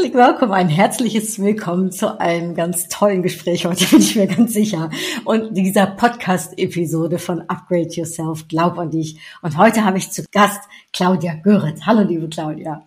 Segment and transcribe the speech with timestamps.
[0.00, 4.54] Herzlich willkommen, ein herzliches Willkommen zu einem ganz tollen Gespräch heute, bin ich mir ganz
[4.54, 4.88] sicher.
[5.26, 9.20] Und dieser Podcast-Episode von Upgrade Yourself, Glaub an dich.
[9.42, 10.62] Und heute habe ich zu Gast
[10.94, 11.80] Claudia Göritz.
[11.84, 12.82] Hallo, liebe Claudia.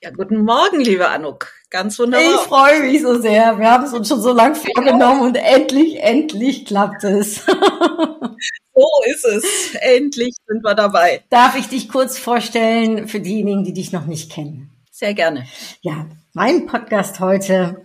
[0.00, 1.48] Ja, guten Morgen, liebe Anuk.
[1.70, 2.24] Ganz wunderbar.
[2.24, 3.58] Ich freue mich so sehr.
[3.58, 7.44] Wir haben es uns schon so lange vorgenommen und endlich, endlich klappt es.
[8.74, 9.74] so ist es.
[9.80, 11.24] Endlich sind wir dabei.
[11.30, 14.70] Darf ich dich kurz vorstellen für diejenigen, die dich noch nicht kennen?
[14.96, 15.44] Sehr gerne.
[15.80, 17.82] Ja, mein Podcast heute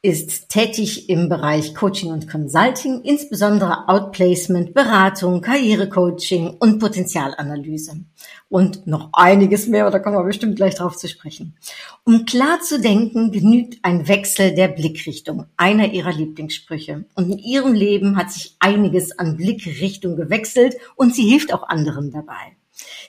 [0.00, 8.04] ist tätig im Bereich Coaching und Consulting, insbesondere Outplacement, Beratung, Karrierecoaching und Potenzialanalyse.
[8.48, 11.56] Und noch einiges mehr, da kommen wir bestimmt gleich drauf zu sprechen.
[12.04, 17.06] Um klar zu denken, genügt ein Wechsel der Blickrichtung, einer ihrer Lieblingssprüche.
[17.16, 22.12] Und in ihrem Leben hat sich einiges an Blickrichtung gewechselt und sie hilft auch anderen
[22.12, 22.56] dabei.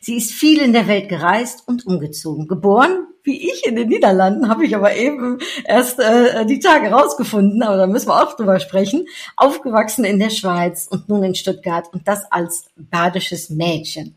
[0.03, 2.49] Sie ist viel in der Welt gereist und umgezogen.
[2.49, 7.63] Geboren wie ich in den Niederlanden, habe ich aber eben erst äh, die Tage rausgefunden,
[7.63, 9.07] aber da müssen wir auch drüber sprechen.
[9.37, 14.15] Aufgewachsen in der Schweiz und nun in Stuttgart und das als badisches Mädchen.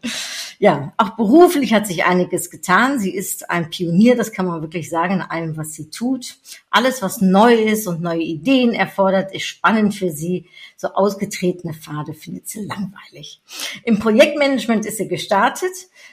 [0.59, 2.99] Ja, auch beruflich hat sich einiges getan.
[2.99, 6.37] Sie ist ein Pionier, das kann man wirklich sagen, in allem, was sie tut.
[6.71, 10.47] Alles, was neu ist und neue Ideen erfordert, ist spannend für sie.
[10.77, 13.43] So ausgetretene Pfade findet sie langweilig.
[13.85, 15.73] Im Projektmanagement ist sie gestartet.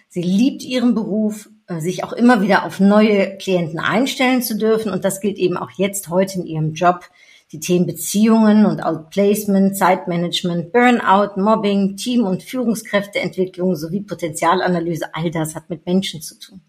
[0.09, 4.91] Sie liebt ihren Beruf, äh, sich auch immer wieder auf neue Klienten einstellen zu dürfen.
[4.91, 7.05] Und das gilt eben auch jetzt heute in ihrem Job.
[7.53, 15.53] Die Themen Beziehungen und Outplacement, Zeitmanagement, Burnout, Mobbing, Team- und Führungskräfteentwicklung sowie Potenzialanalyse, all das
[15.53, 16.61] hat mit Menschen zu tun.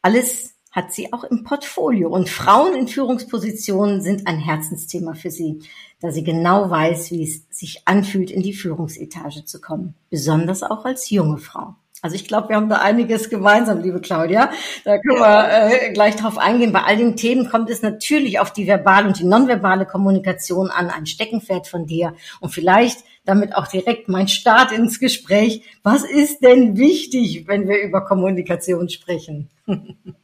[0.00, 5.60] Alles hat sie auch im Portfolio und Frauen in Führungspositionen sind ein Herzensthema für sie,
[6.00, 10.84] da sie genau weiß, wie es sich anfühlt, in die Führungsetage zu kommen, besonders auch
[10.84, 11.74] als junge Frau.
[12.02, 14.50] Also ich glaube, wir haben da einiges gemeinsam, liebe Claudia.
[14.84, 16.72] Da können wir äh, gleich drauf eingehen.
[16.72, 20.90] Bei all den Themen kommt es natürlich auf die verbale und die nonverbale Kommunikation an,
[20.90, 22.14] ein Steckenpferd von dir.
[22.40, 25.62] Und vielleicht damit auch direkt mein Start ins Gespräch.
[25.82, 29.50] Was ist denn wichtig, wenn wir über Kommunikation sprechen?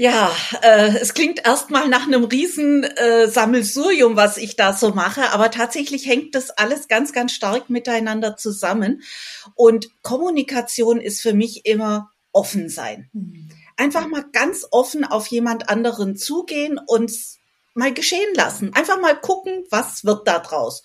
[0.00, 5.28] Ja, äh, es klingt erstmal nach einem riesen äh, Sammelsurium, was ich da so mache,
[5.32, 9.02] aber tatsächlich hängt das alles ganz, ganz stark miteinander zusammen.
[9.54, 13.10] Und Kommunikation ist für mich immer offen sein.
[13.12, 13.50] Mhm.
[13.76, 17.12] Einfach mal ganz offen auf jemand anderen zugehen und
[17.74, 18.72] mal geschehen lassen.
[18.72, 20.82] Einfach mal gucken, was wird da draus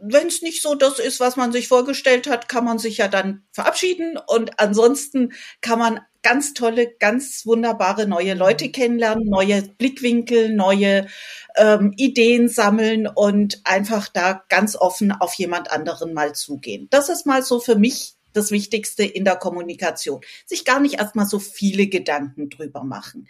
[0.00, 3.08] wenn es nicht so das ist, was man sich vorgestellt hat, kann man sich ja
[3.08, 10.54] dann verabschieden und ansonsten kann man ganz tolle, ganz wunderbare neue Leute kennenlernen, neue Blickwinkel,
[10.54, 11.06] neue
[11.56, 16.88] ähm, Ideen sammeln und einfach da ganz offen auf jemand anderen mal zugehen.
[16.90, 20.20] Das ist mal so für mich das Wichtigste in der Kommunikation.
[20.44, 23.28] Sich gar nicht erstmal so viele Gedanken drüber machen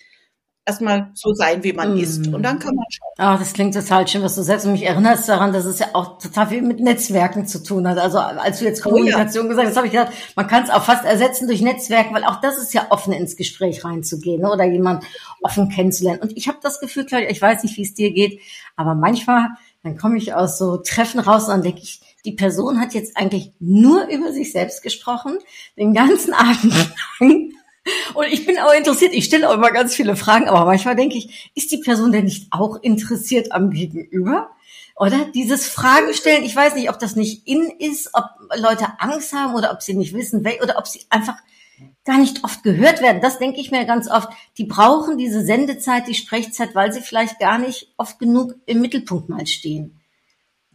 [0.69, 1.99] erstmal so sein, wie man mm.
[1.99, 2.29] ist.
[2.29, 3.09] Und dann kann man schauen.
[3.17, 4.67] Ah, das klingt total schön, was du sagst.
[4.67, 7.99] Und mich erinnerst daran, dass es ja auch total viel mit Netzwerken zu tun hat.
[7.99, 9.51] Also als du jetzt Kommunikation oh, ja.
[9.51, 12.41] gesagt hast, habe ich gedacht, man kann es auch fast ersetzen durch Netzwerken, weil auch
[12.41, 14.53] das ist ja offen ins Gespräch reinzugehen ne?
[14.53, 15.05] oder jemand
[15.43, 16.21] offen kennenzulernen.
[16.21, 18.41] Und ich habe das Gefühl, Claudia, ich weiß nicht, wie es dir geht,
[18.77, 19.49] aber manchmal,
[19.83, 23.17] dann komme ich aus so Treffen raus und dann denke ich, die Person hat jetzt
[23.17, 25.39] eigentlich nur über sich selbst gesprochen,
[25.77, 26.75] den ganzen Abend
[27.21, 27.53] lang.
[28.15, 31.16] Und ich bin auch interessiert, ich stelle auch immer ganz viele Fragen, aber manchmal denke
[31.16, 34.50] ich, ist die Person denn nicht auch interessiert am Gegenüber?
[34.97, 38.25] Oder dieses Fragen stellen, ich weiß nicht, ob das nicht in ist, ob
[38.56, 41.37] Leute Angst haben oder ob sie nicht wissen, oder ob sie einfach
[42.04, 43.21] gar nicht oft gehört werden.
[43.21, 44.29] Das denke ich mir ganz oft.
[44.56, 49.29] Die brauchen diese Sendezeit, die Sprechzeit, weil sie vielleicht gar nicht oft genug im Mittelpunkt
[49.29, 50.00] mal stehen.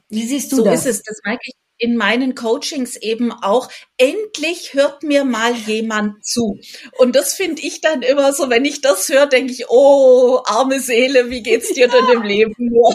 [0.10, 0.84] Wie siehst du so das?
[0.84, 1.04] So ist es.
[1.04, 6.58] Das merke ich in meinen Coachings eben auch, endlich hört mir mal jemand zu.
[6.98, 10.80] Und das finde ich dann immer so, wenn ich das höre, denke ich, oh, arme
[10.80, 12.94] Seele, wie geht's dir denn im Leben nur?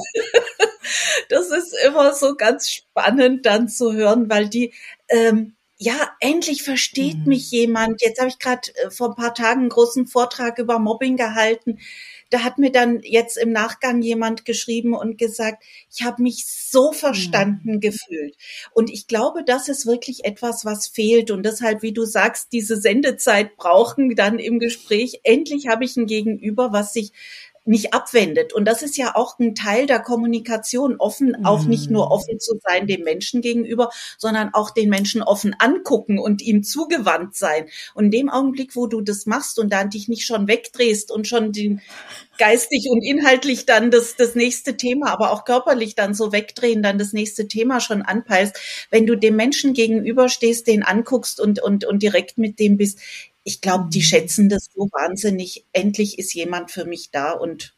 [1.28, 4.72] das ist immer so ganz spannend dann zu hören, weil die,
[5.10, 7.28] ähm, ja, endlich versteht mhm.
[7.28, 8.00] mich jemand.
[8.00, 11.78] Jetzt habe ich gerade äh, vor ein paar Tagen einen großen Vortrag über Mobbing gehalten
[12.30, 15.62] da hat mir dann jetzt im Nachgang jemand geschrieben und gesagt,
[15.94, 17.80] ich habe mich so verstanden mhm.
[17.80, 18.36] gefühlt.
[18.72, 21.30] Und ich glaube, das ist wirklich etwas, was fehlt.
[21.30, 25.20] Und deshalb, wie du sagst, diese Sendezeit brauchen dann im Gespräch.
[25.22, 27.12] Endlich habe ich ein Gegenüber, was sich
[27.64, 28.52] nicht abwendet.
[28.52, 31.46] Und das ist ja auch ein Teil der Kommunikation, offen, mhm.
[31.46, 32.12] auch nicht nur mhm.
[32.12, 37.36] offen zu sein dem Menschen gegenüber, sondern auch den Menschen offen angucken und ihm zugewandt
[37.36, 37.66] sein.
[37.94, 41.26] Und in dem Augenblick, wo du das machst und dann dich nicht schon wegdrehst und
[41.26, 41.80] schon den
[42.38, 46.98] geistig und inhaltlich dann das, das nächste Thema, aber auch körperlich dann so wegdrehen, dann
[46.98, 48.56] das nächste Thema schon anpeilst.
[48.90, 53.00] Wenn du dem Menschen gegenüberstehst, den anguckst und, und, und direkt mit dem bist,
[53.48, 54.02] ich glaube, die mhm.
[54.02, 55.64] schätzen das so wahnsinnig.
[55.72, 57.74] Endlich ist jemand für mich da und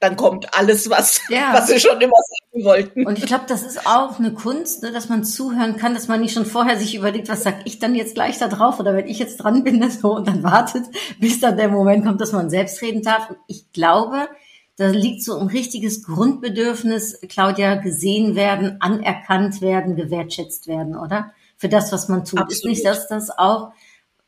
[0.00, 1.54] dann kommt alles, was, ja.
[1.54, 3.06] was sie schon immer sagen wollten.
[3.06, 6.20] Und ich glaube, das ist auch eine Kunst, ne, dass man zuhören kann, dass man
[6.20, 9.08] nicht schon vorher sich überlegt, was sag ich dann jetzt gleich da drauf oder wenn
[9.08, 10.84] ich jetzt dran bin so und dann wartet,
[11.18, 13.30] bis dann der Moment kommt, dass man selbst reden darf.
[13.30, 14.28] Und ich glaube,
[14.76, 21.32] da liegt so ein richtiges Grundbedürfnis, Claudia, gesehen werden, anerkannt werden, gewertschätzt werden, oder?
[21.56, 22.38] Für das, was man tut.
[22.38, 22.52] Absolut.
[22.52, 23.72] Ist nicht das, das auch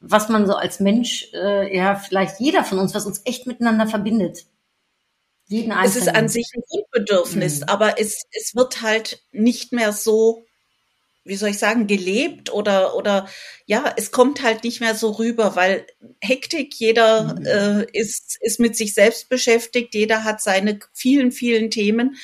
[0.01, 3.87] was man so als Mensch, äh, ja, vielleicht jeder von uns, was uns echt miteinander
[3.87, 4.47] verbindet.
[5.47, 6.03] Jeden Einzelnen.
[6.03, 7.69] Es ist an sich ein Grundbedürfnis, mhm.
[7.69, 10.47] aber es, es wird halt nicht mehr so,
[11.25, 13.29] wie soll ich sagen, gelebt oder, oder
[13.67, 15.87] ja, es kommt halt nicht mehr so rüber, weil
[16.21, 17.47] Hektik, jeder mhm.
[17.47, 22.17] äh, ist, ist mit sich selbst beschäftigt, jeder hat seine vielen, vielen Themen,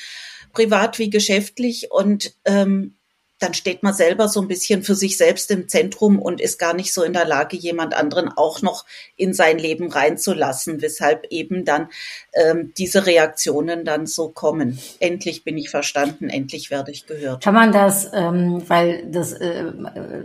[0.53, 2.96] privat wie geschäftlich und ähm,
[3.39, 6.73] dann steht man selber so ein bisschen für sich selbst im Zentrum und ist gar
[6.73, 8.85] nicht so in der Lage, jemand anderen auch noch
[9.15, 11.89] in sein Leben reinzulassen, weshalb eben dann
[12.33, 14.79] ähm, diese Reaktionen dann so kommen.
[14.99, 17.43] Endlich bin ich verstanden, endlich werde ich gehört.
[17.43, 19.65] Kann man das, ähm, weil das äh,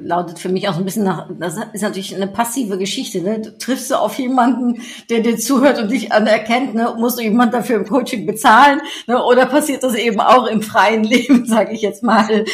[0.00, 3.20] lautet für mich auch ein bisschen nach, das ist natürlich eine passive Geschichte.
[3.20, 3.40] Ne?
[3.40, 4.80] Du triffst du auf jemanden,
[5.10, 6.94] der dir zuhört und dich anerkennt, ne?
[6.98, 9.22] musst du jemand dafür im Coaching bezahlen ne?
[9.22, 12.44] oder passiert das eben auch im freien Leben, sage ich jetzt mal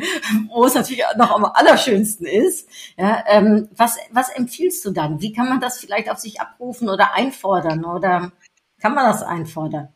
[0.48, 2.68] wo es natürlich noch am allerschönsten ist.
[2.96, 5.20] Ja, ähm, was, was empfiehlst du dann?
[5.20, 7.84] Wie kann man das vielleicht auf sich abrufen oder einfordern?
[7.84, 8.32] Oder
[8.80, 9.88] kann man das einfordern?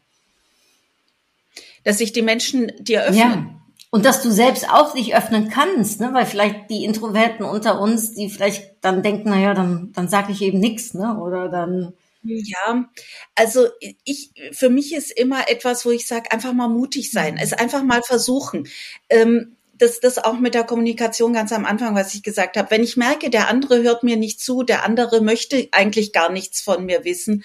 [1.84, 3.16] Dass sich die Menschen dir öffnen.
[3.16, 3.46] Ja.
[3.90, 6.10] Und dass du selbst auch dich öffnen kannst, ne?
[6.12, 10.42] weil vielleicht die Introverten unter uns, die vielleicht dann denken, naja, dann, dann sage ich
[10.42, 11.16] eben nichts, ne?
[11.16, 12.88] Oder dann ja,
[13.34, 13.68] also
[14.04, 17.82] ich, für mich ist immer etwas, wo ich sage, einfach mal mutig sein, es einfach
[17.82, 18.66] mal versuchen.
[19.10, 22.70] Ähm, das, das auch mit der Kommunikation ganz am Anfang, was ich gesagt habe.
[22.70, 26.60] Wenn ich merke, der andere hört mir nicht zu, der andere möchte eigentlich gar nichts
[26.60, 27.44] von mir wissen,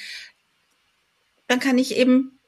[1.48, 2.39] dann kann ich eben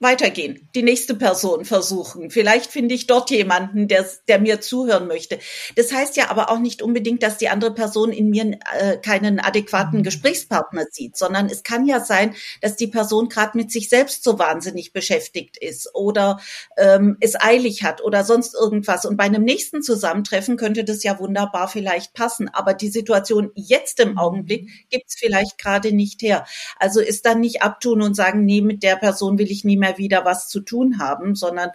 [0.00, 2.30] weitergehen, die nächste Person versuchen.
[2.30, 5.40] Vielleicht finde ich dort jemanden, der, der mir zuhören möchte.
[5.74, 9.40] Das heißt ja aber auch nicht unbedingt, dass die andere Person in mir äh, keinen
[9.40, 10.02] adäquaten mhm.
[10.04, 14.38] Gesprächspartner sieht, sondern es kann ja sein, dass die Person gerade mit sich selbst so
[14.38, 16.38] wahnsinnig beschäftigt ist oder
[16.76, 19.04] ähm, es eilig hat oder sonst irgendwas.
[19.04, 22.48] Und bei einem nächsten Zusammentreffen könnte das ja wunderbar vielleicht passen.
[22.48, 24.72] Aber die Situation jetzt im Augenblick mhm.
[24.90, 26.46] gibt's vielleicht gerade nicht her.
[26.78, 29.87] Also ist dann nicht abtun und sagen, nee, mit der Person will ich nie mehr
[29.88, 31.70] mehr wieder was zu tun haben, sondern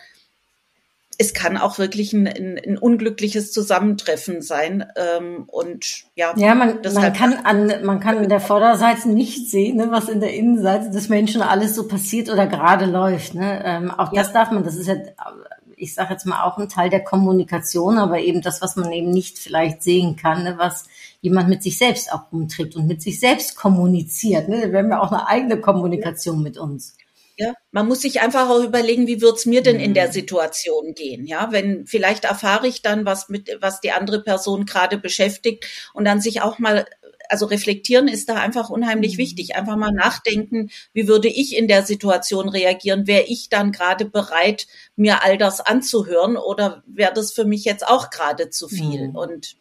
[1.20, 4.86] es kann auch wirklich ein, ein, ein unglückliches Zusammentreffen sein.
[4.96, 9.78] Ähm, und ja, ja man, man kann an man kann in der Vorderseite nicht sehen,
[9.78, 13.36] ne, was in der Innenseite des Menschen alles so passiert oder gerade läuft.
[13.36, 13.62] Ne?
[13.64, 14.24] Ähm, auch ja.
[14.24, 14.64] das darf man.
[14.64, 14.96] Das ist ja,
[15.78, 19.12] ich sage jetzt mal auch ein Teil der Kommunikation, aber eben das, was man eben
[19.12, 20.86] nicht vielleicht sehen kann, ne, was
[21.22, 24.50] jemand mit sich selbst auch umträgt und mit sich selbst kommuniziert.
[24.50, 24.72] Ne?
[24.72, 26.98] Wir haben ja auch eine eigene Kommunikation mit uns.
[27.38, 30.12] Ja, man muss sich einfach auch überlegen, wie wird's mir denn in der mhm.
[30.12, 31.26] Situation gehen?
[31.26, 36.06] Ja, wenn vielleicht erfahre ich dann, was mit, was die andere Person gerade beschäftigt und
[36.06, 36.86] dann sich auch mal,
[37.30, 39.18] also reflektieren ist da einfach unheimlich mhm.
[39.18, 39.56] wichtig.
[39.56, 43.08] Einfach mal nachdenken, wie würde ich in der Situation reagieren?
[43.08, 47.88] Wäre ich dann gerade bereit, mir all das anzuhören oder wäre das für mich jetzt
[47.88, 49.08] auch gerade zu viel?
[49.08, 49.16] Mhm.
[49.16, 49.56] Und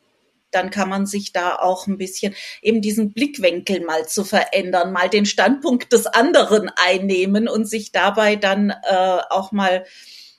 [0.54, 5.08] dann kann man sich da auch ein bisschen eben diesen Blickwinkel mal zu verändern, mal
[5.08, 9.84] den Standpunkt des anderen einnehmen und sich dabei dann äh, auch mal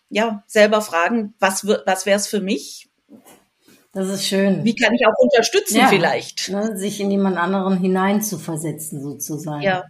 [0.09, 2.89] ja selber fragen, was was wäre es für mich?
[3.93, 4.63] Das ist schön.
[4.63, 6.49] Wie kann ich auch unterstützen ja, vielleicht?
[6.49, 9.61] Ne, sich in jemand anderen hineinzuversetzen sozusagen.
[9.61, 9.83] Ja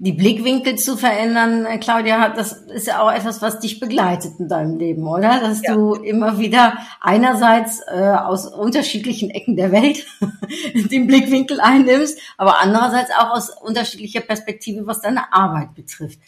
[0.00, 4.48] die Blickwinkel zu verändern, äh, Claudia, das ist ja auch etwas, was dich begleitet in
[4.48, 5.40] deinem Leben, oder?
[5.40, 5.74] Dass ja.
[5.74, 10.06] du immer wieder einerseits äh, aus unterschiedlichen Ecken der Welt
[10.90, 16.20] den Blickwinkel einnimmst, aber andererseits auch aus unterschiedlicher Perspektive, was deine Arbeit betrifft.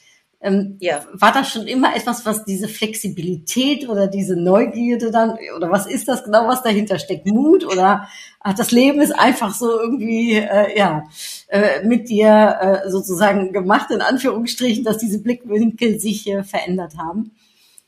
[0.43, 1.05] Ähm, ja.
[1.13, 6.09] War das schon immer etwas, was diese Flexibilität oder diese Neugierde dann, oder was ist
[6.09, 7.27] das genau, was dahinter steckt?
[7.27, 8.09] Mut oder
[8.41, 11.05] ach, das Leben ist einfach so irgendwie, äh, ja,
[11.51, 17.33] äh, mit dir äh, sozusagen gemacht, in Anführungsstrichen, dass diese Blickwinkel sich äh, verändert haben?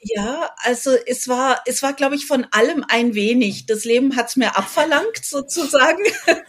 [0.04, 3.66] Ja, also es war, es war, glaube ich, von allem ein wenig.
[3.66, 6.02] Das Leben hat's mir abverlangt, sozusagen.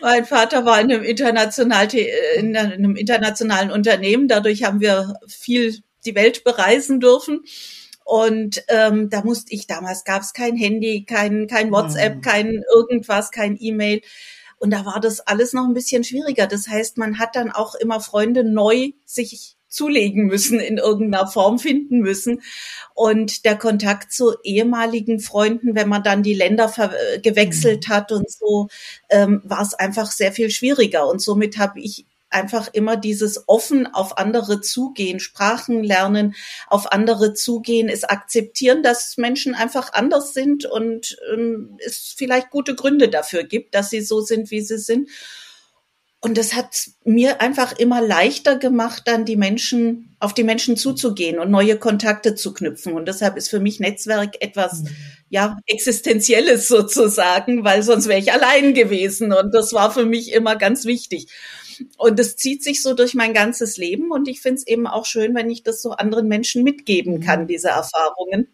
[0.00, 1.88] mein Vater war in einem, international,
[2.36, 4.28] in einem internationalen Unternehmen.
[4.28, 7.42] Dadurch haben wir viel die Welt bereisen dürfen.
[8.04, 12.20] Und ähm, da musste ich, damals gab es kein Handy, kein, kein WhatsApp, mhm.
[12.20, 14.02] kein irgendwas, kein E-Mail.
[14.58, 16.46] Und da war das alles noch ein bisschen schwieriger.
[16.46, 21.58] Das heißt, man hat dann auch immer Freunde neu sich zulegen müssen, in irgendeiner Form
[21.58, 22.42] finden müssen.
[22.94, 26.72] Und der Kontakt zu ehemaligen Freunden, wenn man dann die Länder
[27.22, 27.92] gewechselt mhm.
[27.92, 28.68] hat und so,
[29.10, 31.06] ähm, war es einfach sehr viel schwieriger.
[31.08, 36.34] Und somit habe ich einfach immer dieses offen auf andere zugehen, Sprachen lernen,
[36.66, 42.74] auf andere zugehen, es akzeptieren, dass Menschen einfach anders sind und ähm, es vielleicht gute
[42.74, 45.08] Gründe dafür gibt, dass sie so sind, wie sie sind.
[46.20, 51.38] Und das hat mir einfach immer leichter gemacht, dann die Menschen, auf die Menschen zuzugehen
[51.38, 52.94] und neue Kontakte zu knüpfen.
[52.94, 54.88] Und deshalb ist für mich Netzwerk etwas, mhm.
[55.28, 59.32] ja, existenzielles sozusagen, weil sonst wäre ich allein gewesen.
[59.32, 61.28] Und das war für mich immer ganz wichtig.
[61.96, 64.10] Und das zieht sich so durch mein ganzes Leben.
[64.10, 67.20] Und ich finde es eben auch schön, wenn ich das so anderen Menschen mitgeben mhm.
[67.20, 68.48] kann, diese Erfahrungen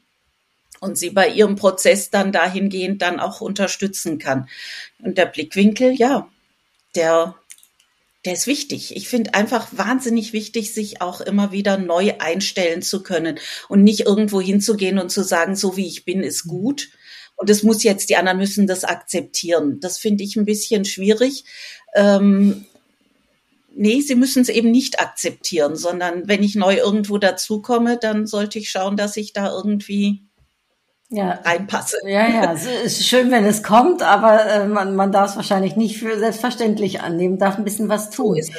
[0.81, 4.49] und sie bei ihrem Prozess dann dahingehend dann auch unterstützen kann.
[4.99, 6.29] Und der Blickwinkel, ja,
[6.95, 7.35] der
[8.25, 8.97] der ist wichtig.
[8.97, 13.39] Ich finde einfach wahnsinnig wichtig, sich auch immer wieder neu einstellen zu können
[13.69, 16.89] und nicht irgendwo hinzugehen und zu sagen, so wie ich bin, ist gut.
[17.37, 19.79] Und das muss jetzt, die anderen müssen das akzeptieren.
[19.81, 21.45] Das finde ich ein bisschen schwierig.
[21.95, 22.65] Ähm,
[23.77, 28.59] nee, sie müssen es eben nicht akzeptieren, sondern wenn ich neu irgendwo dazukomme, dann sollte
[28.59, 30.25] ich schauen, dass ich da irgendwie
[31.11, 31.39] ja.
[31.45, 31.99] reinpasse.
[32.05, 35.77] Ja, ja, es ist schön, wenn es kommt, aber äh, man, man darf es wahrscheinlich
[35.77, 38.41] nicht für selbstverständlich annehmen, darf ein bisschen was tun.
[38.43, 38.53] So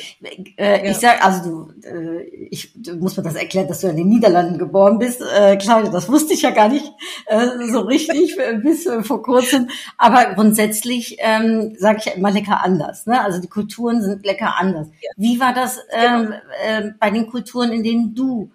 [0.58, 0.92] äh, ja.
[0.92, 4.08] Ich sag, also du, äh, ich du muss mir das erklären, dass du in den
[4.08, 5.22] Niederlanden geboren bist.
[5.22, 6.92] Äh, Claudia, das wusste ich ja gar nicht
[7.28, 9.70] äh, so richtig bis äh, vor kurzem.
[9.98, 13.06] Aber grundsätzlich ähm, sage ich ja immer lecker anders.
[13.06, 13.22] Ne?
[13.22, 14.88] Also die Kulturen sind lecker anders.
[15.02, 15.10] Ja.
[15.18, 16.34] Wie war das ähm,
[16.66, 18.52] äh, bei den Kulturen, in denen du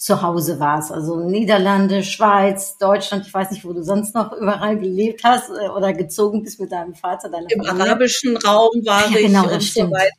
[0.00, 0.90] zu Hause warst.
[0.90, 5.68] Also Niederlande, Schweiz, Deutschland, ich weiß nicht, wo du sonst noch überall gelebt hast äh,
[5.68, 7.86] oder gezogen bist mit deinem Vater, deiner Im Familie.
[7.86, 10.14] arabischen Raum war ja, ich genau, und so weiter.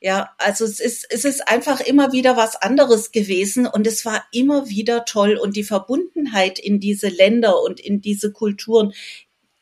[0.00, 4.24] Ja, also es ist, es ist einfach immer wieder was anderes gewesen und es war
[4.32, 8.92] immer wieder toll und die Verbundenheit in diese Länder und in diese Kulturen,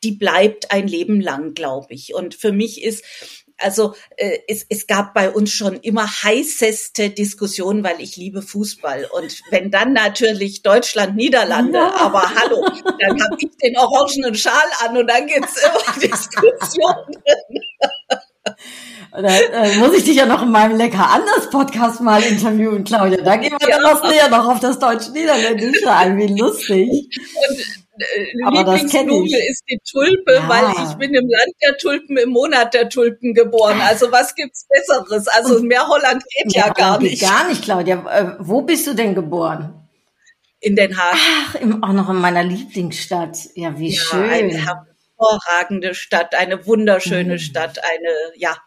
[0.03, 2.15] die bleibt ein Leben lang, glaube ich.
[2.15, 3.03] Und für mich ist
[3.57, 9.07] also äh, es, es gab bei uns schon immer heißeste Diskussionen, weil ich liebe Fußball.
[9.11, 11.95] Und wenn dann natürlich Deutschland, Niederlande, ja.
[11.95, 12.65] aber hallo,
[12.99, 14.53] dann habe ich den orangenen Schal
[14.85, 17.23] an und dann gibt's immer Diskussionen.
[19.11, 23.21] Da äh, muss ich dich ja noch in meinem Lecker anders Podcast mal interviewen, Claudia.
[23.23, 23.79] Da gehen wir ja.
[23.79, 26.17] dann noch näher noch auf das Deutsch-Niederländische ein.
[26.17, 26.89] Wie lustig.
[26.89, 30.49] Und Lieblingsblume ist die Tulpe, ja.
[30.49, 33.79] weil ich bin im Land der Tulpen, im Monat der Tulpen geboren.
[33.81, 35.27] Also was gibt's Besseres?
[35.27, 37.21] Also mehr Holland geht ja, ja gar nicht.
[37.21, 38.05] Gar nicht, Claudia.
[38.09, 39.87] Äh, wo bist du denn geboren?
[40.59, 41.15] In Den Haag.
[41.15, 43.37] Ach, im, auch noch in meiner Lieblingsstadt.
[43.55, 44.29] Ja, wie ja, schön.
[44.29, 44.77] Eine
[45.17, 47.39] hervorragende Stadt, eine wunderschöne mhm.
[47.39, 48.57] Stadt, eine, ja,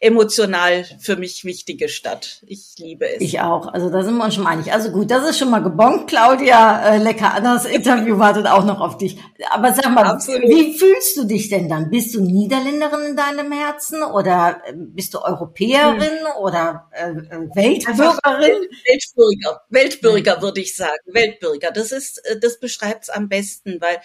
[0.00, 2.42] emotional für mich wichtige Stadt.
[2.46, 3.20] Ich liebe es.
[3.20, 3.66] Ich auch.
[3.66, 4.72] Also da sind wir uns schon einig.
[4.72, 6.94] Also gut, das ist schon mal gebongt, Claudia.
[6.94, 7.38] Äh, lecker.
[7.42, 9.18] Das Interview wartet auch noch auf dich.
[9.50, 10.48] Aber sag mal, Absolut.
[10.48, 11.90] wie fühlst du dich denn dann?
[11.90, 16.42] Bist du Niederländerin in deinem Herzen oder äh, bist du Europäerin hm.
[16.42, 18.68] oder äh, äh Weltbürgerin?
[18.86, 20.42] Weltbürger, Weltbürger hm.
[20.42, 20.92] würde ich sagen.
[21.06, 21.70] Weltbürger.
[21.72, 23.98] Das ist, äh, das beschreibt es am besten, weil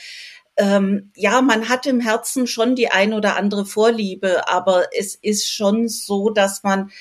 [0.58, 5.52] ähm, ja, man hat im Herzen schon die ein oder andere Vorliebe, aber es ist
[5.52, 6.92] schon so, dass man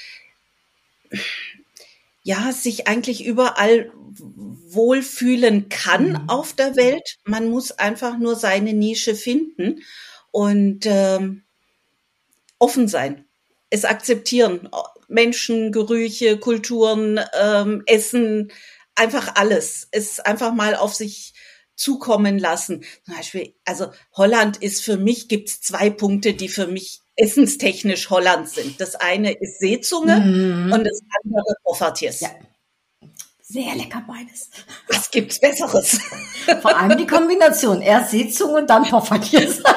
[2.23, 6.29] ja sich eigentlich überall wohlfühlen kann mhm.
[6.29, 7.19] auf der Welt.
[7.25, 9.83] Man muss einfach nur seine Nische finden
[10.31, 11.43] und ähm,
[12.59, 13.25] offen sein,
[13.71, 14.69] es akzeptieren.
[15.09, 18.51] Menschen, Gerüche, Kulturen, ähm, Essen,
[18.95, 19.89] einfach alles.
[19.91, 21.35] Es einfach mal auf sich
[21.83, 22.85] zukommen lassen.
[23.05, 28.09] Zum Beispiel, also Holland ist für mich, gibt es zwei Punkte, die für mich essenstechnisch
[28.11, 28.81] Holland sind.
[28.81, 30.73] Das eine ist Seezunge mm.
[30.73, 32.21] und das andere Poffertjes.
[32.21, 32.31] Ja.
[33.43, 34.49] Sehr lecker beides.
[34.89, 35.99] Was gibt's Besseres?
[36.63, 37.83] Vor allem die Kombination.
[37.83, 39.63] Erst Seezunge und dann Poffertjes.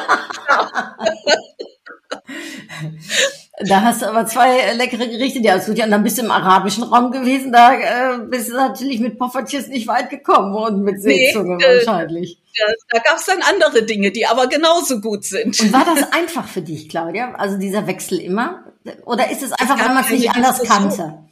[3.59, 5.77] Da hast du aber zwei leckere Gerichte, die ausgesucht.
[5.77, 7.53] Ja, und dann bist du im arabischen Raum gewesen.
[7.53, 11.77] Da äh, bist du natürlich mit Poffertjes nicht weit gekommen und mit Seezunge nee, äh,
[11.77, 12.41] wahrscheinlich.
[12.57, 15.57] Da, da gab es dann andere Dinge, die aber genauso gut sind.
[15.59, 17.33] Und war das einfach für dich, Claudia?
[17.35, 18.65] Also dieser Wechsel immer?
[19.05, 21.25] Oder ist es einfach, weil man es nicht anders kannte?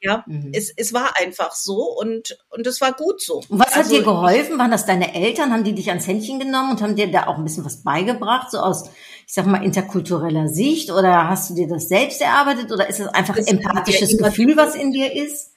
[0.00, 0.52] Ja, mhm.
[0.54, 3.42] es, es war einfach so und, und es war gut so.
[3.48, 4.58] Und was also, hat dir geholfen?
[4.58, 5.50] Waren das deine Eltern?
[5.50, 8.50] Haben die dich ans Händchen genommen und haben dir da auch ein bisschen was beigebracht,
[8.50, 8.90] so aus,
[9.26, 10.90] ich sag mal, interkultureller Sicht?
[10.90, 12.72] Oder hast du dir das selbst erarbeitet?
[12.72, 15.52] Oder ist es einfach das empathisches Gefühl, was in dir ist?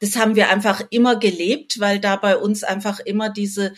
[0.00, 3.72] Das haben wir einfach immer gelebt, weil da bei uns einfach immer diese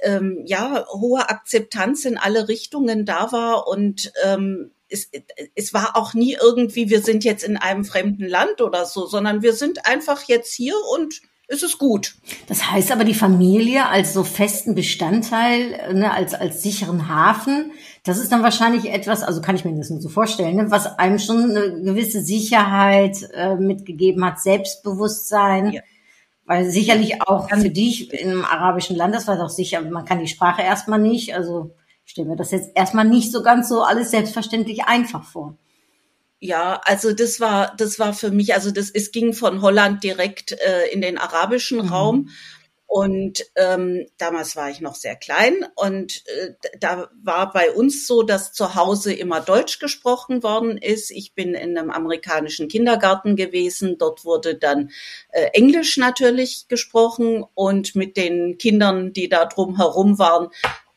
[0.00, 5.10] ähm, ja hohe Akzeptanz in alle Richtungen da war und ähm, es,
[5.54, 9.42] es war auch nie irgendwie, wir sind jetzt in einem fremden Land oder so, sondern
[9.42, 12.14] wir sind einfach jetzt hier und es ist gut.
[12.46, 17.72] Das heißt aber, die Familie als so festen Bestandteil, ne, als, als sicheren Hafen,
[18.04, 20.98] das ist dann wahrscheinlich etwas, also kann ich mir das nur so vorstellen, ne, was
[20.98, 25.72] einem schon eine gewisse Sicherheit äh, mitgegeben hat, Selbstbewusstsein.
[25.72, 25.82] Ja.
[26.44, 30.28] Weil sicherlich auch für dich im arabischen Land, das war doch sicher, man kann die
[30.28, 31.74] Sprache erstmal nicht, also
[32.06, 35.58] ich stelle mir das jetzt erstmal nicht so ganz so alles selbstverständlich einfach vor.
[36.40, 40.52] Ja, also das war das war für mich, also das es ging von Holland direkt
[40.52, 41.88] äh, in den arabischen mhm.
[41.88, 42.28] Raum
[42.90, 48.22] und ähm, damals war ich noch sehr klein und äh, da war bei uns so,
[48.22, 51.10] dass zu Hause immer Deutsch gesprochen worden ist.
[51.10, 53.98] Ich bin in einem amerikanischen Kindergarten gewesen.
[53.98, 54.90] Dort wurde dann
[55.32, 60.48] äh, Englisch natürlich gesprochen und mit den Kindern, die da drum herum waren,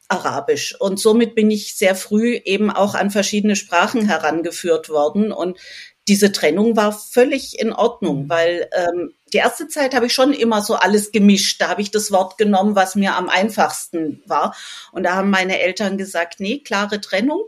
[0.07, 0.79] Arabisch.
[0.79, 5.33] Und somit bin ich sehr früh eben auch an verschiedene Sprachen herangeführt worden.
[5.33, 5.60] Und
[6.07, 8.29] diese Trennung war völlig in Ordnung, mhm.
[8.29, 11.61] weil ähm, die erste Zeit habe ich schon immer so alles gemischt.
[11.61, 14.55] Da habe ich das Wort genommen, was mir am einfachsten war.
[14.91, 17.41] Und da haben meine Eltern gesagt, nee, klare Trennung.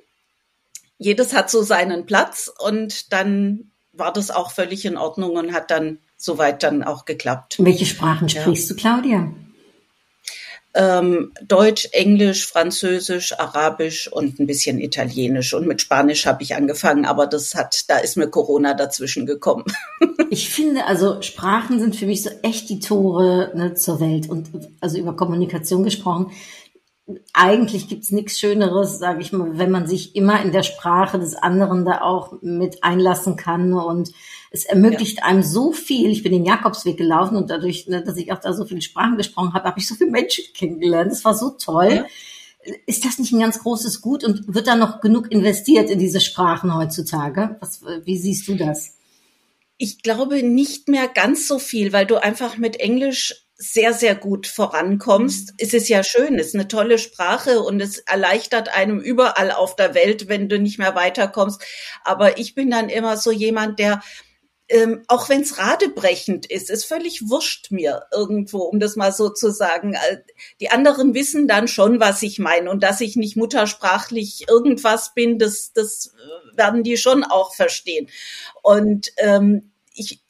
[0.98, 5.70] Jedes hat so seinen Platz und dann war das auch völlig in Ordnung und hat
[5.70, 7.58] dann soweit dann auch geklappt.
[7.60, 8.76] Welche Sprachen sprichst ja.
[8.76, 9.34] du, Claudia?
[10.74, 15.54] Ähm, Deutsch, Englisch, Französisch, Arabisch und ein bisschen Italienisch.
[15.54, 19.66] Und mit Spanisch habe ich angefangen, aber das hat, da ist mir Corona dazwischen gekommen.
[20.30, 24.30] ich finde, also Sprachen sind für mich so echt die Tore ne, zur Welt.
[24.30, 24.50] Und
[24.80, 26.32] also über Kommunikation gesprochen,
[27.34, 31.36] eigentlich gibt's nichts Schöneres, sage ich mal, wenn man sich immer in der Sprache des
[31.36, 34.12] anderen da auch mit einlassen kann und
[34.52, 35.26] es ermöglicht ja.
[35.26, 36.12] einem so viel.
[36.12, 39.18] Ich bin den Jakobsweg gelaufen und dadurch, ne, dass ich auch da so viele Sprachen
[39.18, 41.12] gesprochen habe, habe ich so viele Menschen kennengelernt.
[41.12, 41.92] Das war so toll.
[41.92, 42.06] Ja.
[42.86, 46.22] Ist das nicht ein ganz großes Gut und wird da noch genug investiert in diese
[46.22, 47.58] Sprachen heutzutage?
[47.60, 48.96] Was, wie siehst du das?
[49.78, 54.48] Ich glaube nicht mehr ganz so viel, weil du einfach mit Englisch sehr, sehr gut
[54.48, 55.52] vorankommst.
[55.52, 55.56] Mhm.
[55.58, 59.76] Es ist ja schön, es ist eine tolle Sprache und es erleichtert einem überall auf
[59.76, 61.62] der Welt, wenn du nicht mehr weiterkommst.
[62.04, 64.02] Aber ich bin dann immer so jemand, der
[64.70, 69.30] ähm, auch wenn es radebrechend ist, ist völlig wurscht mir irgendwo, um das mal so
[69.30, 69.94] zu sagen.
[69.94, 70.18] Äh,
[70.62, 75.38] die anderen wissen dann schon, was ich meine und dass ich nicht muttersprachlich irgendwas bin,
[75.38, 76.14] das, das
[76.56, 78.10] werden die schon auch verstehen.
[78.62, 79.73] Und ähm,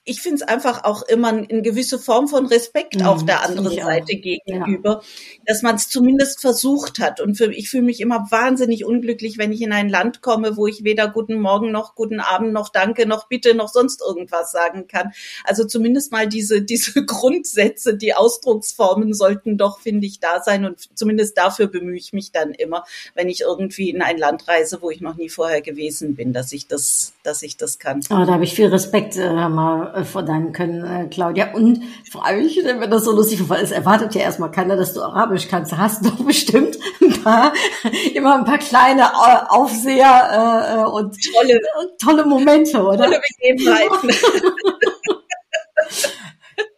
[0.05, 3.75] ich, finde es einfach auch immer eine gewisse Form von Respekt mhm, auf der anderen
[3.75, 5.01] Seite gegenüber, ja.
[5.45, 7.21] dass man es zumindest versucht hat.
[7.21, 10.67] Und für, ich fühle mich immer wahnsinnig unglücklich, wenn ich in ein Land komme, wo
[10.67, 14.87] ich weder guten Morgen noch guten Abend noch Danke noch Bitte noch sonst irgendwas sagen
[14.87, 15.11] kann.
[15.45, 20.65] Also zumindest mal diese, diese Grundsätze, die Ausdrucksformen sollten doch, finde ich, da sein.
[20.65, 22.83] Und zumindest dafür bemühe ich mich dann immer,
[23.15, 26.51] wenn ich irgendwie in ein Land reise, wo ich noch nie vorher gewesen bin, dass
[26.51, 28.01] ich das, dass ich das kann.
[28.09, 31.53] Oh, da habe ich viel Respekt, äh, mal äh, verdanken können, äh, Claudia.
[31.53, 34.93] Und vor allem, ich mir das so lustig vor, es erwartet ja erstmal keiner, dass
[34.93, 35.71] du Arabisch kannst.
[35.71, 37.53] Da hast du doch bestimmt ein paar,
[38.13, 41.61] immer ein paar kleine äh, Aufseher äh, äh und tolle,
[42.01, 43.05] tolle Momente, oder?
[43.05, 44.09] Tolle Begebenheiten.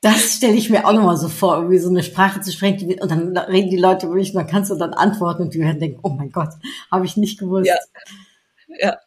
[0.02, 3.10] Das stelle ich mir auch nochmal so vor, irgendwie so eine Sprache zu sprechen und
[3.10, 5.80] dann reden die Leute über mich und dann kannst du dann antworten und die werden
[5.80, 6.50] denken, oh mein Gott,
[6.92, 7.68] habe ich nicht gewusst.
[7.68, 7.76] Ja
[8.80, 8.98] ja,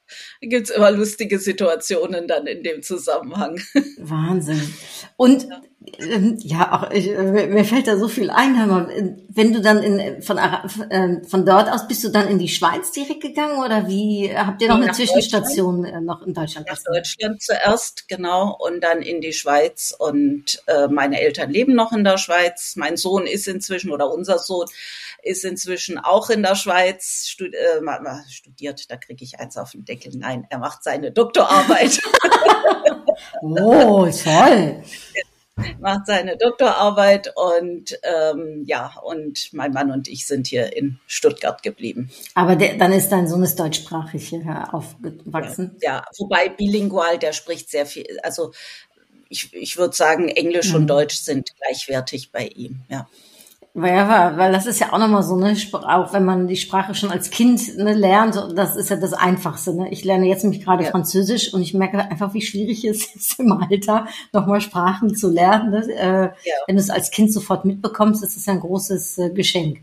[0.41, 3.61] gibt's immer lustige Situationen dann in dem Zusammenhang.
[3.99, 4.75] Wahnsinn.
[5.17, 5.63] Und ja,
[5.99, 8.89] ähm, ja auch ich, mir fällt da so viel ein, Hammer.
[9.29, 12.93] Wenn du dann in, von, äh, von dort aus bist du dann in die Schweiz
[12.93, 16.69] direkt gegangen oder wie habt ihr noch eine Zwischenstation äh, noch in Deutschland?
[16.69, 19.95] Nach Deutschland zuerst, genau, und dann in die Schweiz.
[19.97, 22.75] Und äh, meine Eltern leben noch in der Schweiz.
[22.77, 24.67] Mein Sohn ist inzwischen oder unser Sohn
[25.23, 27.81] ist inzwischen auch in der Schweiz stud äh,
[28.29, 30.13] studiert, da kriege ich eins auf den Deckel.
[30.17, 32.01] Nein, er macht seine Doktorarbeit.
[33.43, 34.83] oh, toll.
[35.81, 41.63] macht seine Doktorarbeit und ähm, ja, und mein Mann und ich sind hier in Stuttgart
[41.63, 42.11] geblieben.
[42.35, 45.77] Aber der, dann ist dein Sohn ist deutschsprachig hier aufgewachsen.
[45.81, 48.53] Ja, ja, wobei bilingual, der spricht sehr viel, also
[49.29, 50.77] ich, ich würde sagen, Englisch mhm.
[50.77, 53.09] und Deutsch sind gleichwertig bei ihm, ja.
[53.87, 57.11] Ja, weil das ist ja auch nochmal so, ne, auch wenn man die Sprache schon
[57.11, 59.75] als Kind ne, lernt, das ist ja das Einfachste.
[59.75, 59.89] Ne?
[59.91, 60.91] Ich lerne jetzt nämlich gerade ja.
[60.91, 65.71] Französisch und ich merke einfach, wie schwierig es ist im Alter, nochmal Sprachen zu lernen.
[65.71, 65.95] Ne?
[65.95, 66.55] Äh, ja.
[66.67, 69.83] Wenn du es als Kind sofort mitbekommst, ist es ja ein großes äh, Geschenk.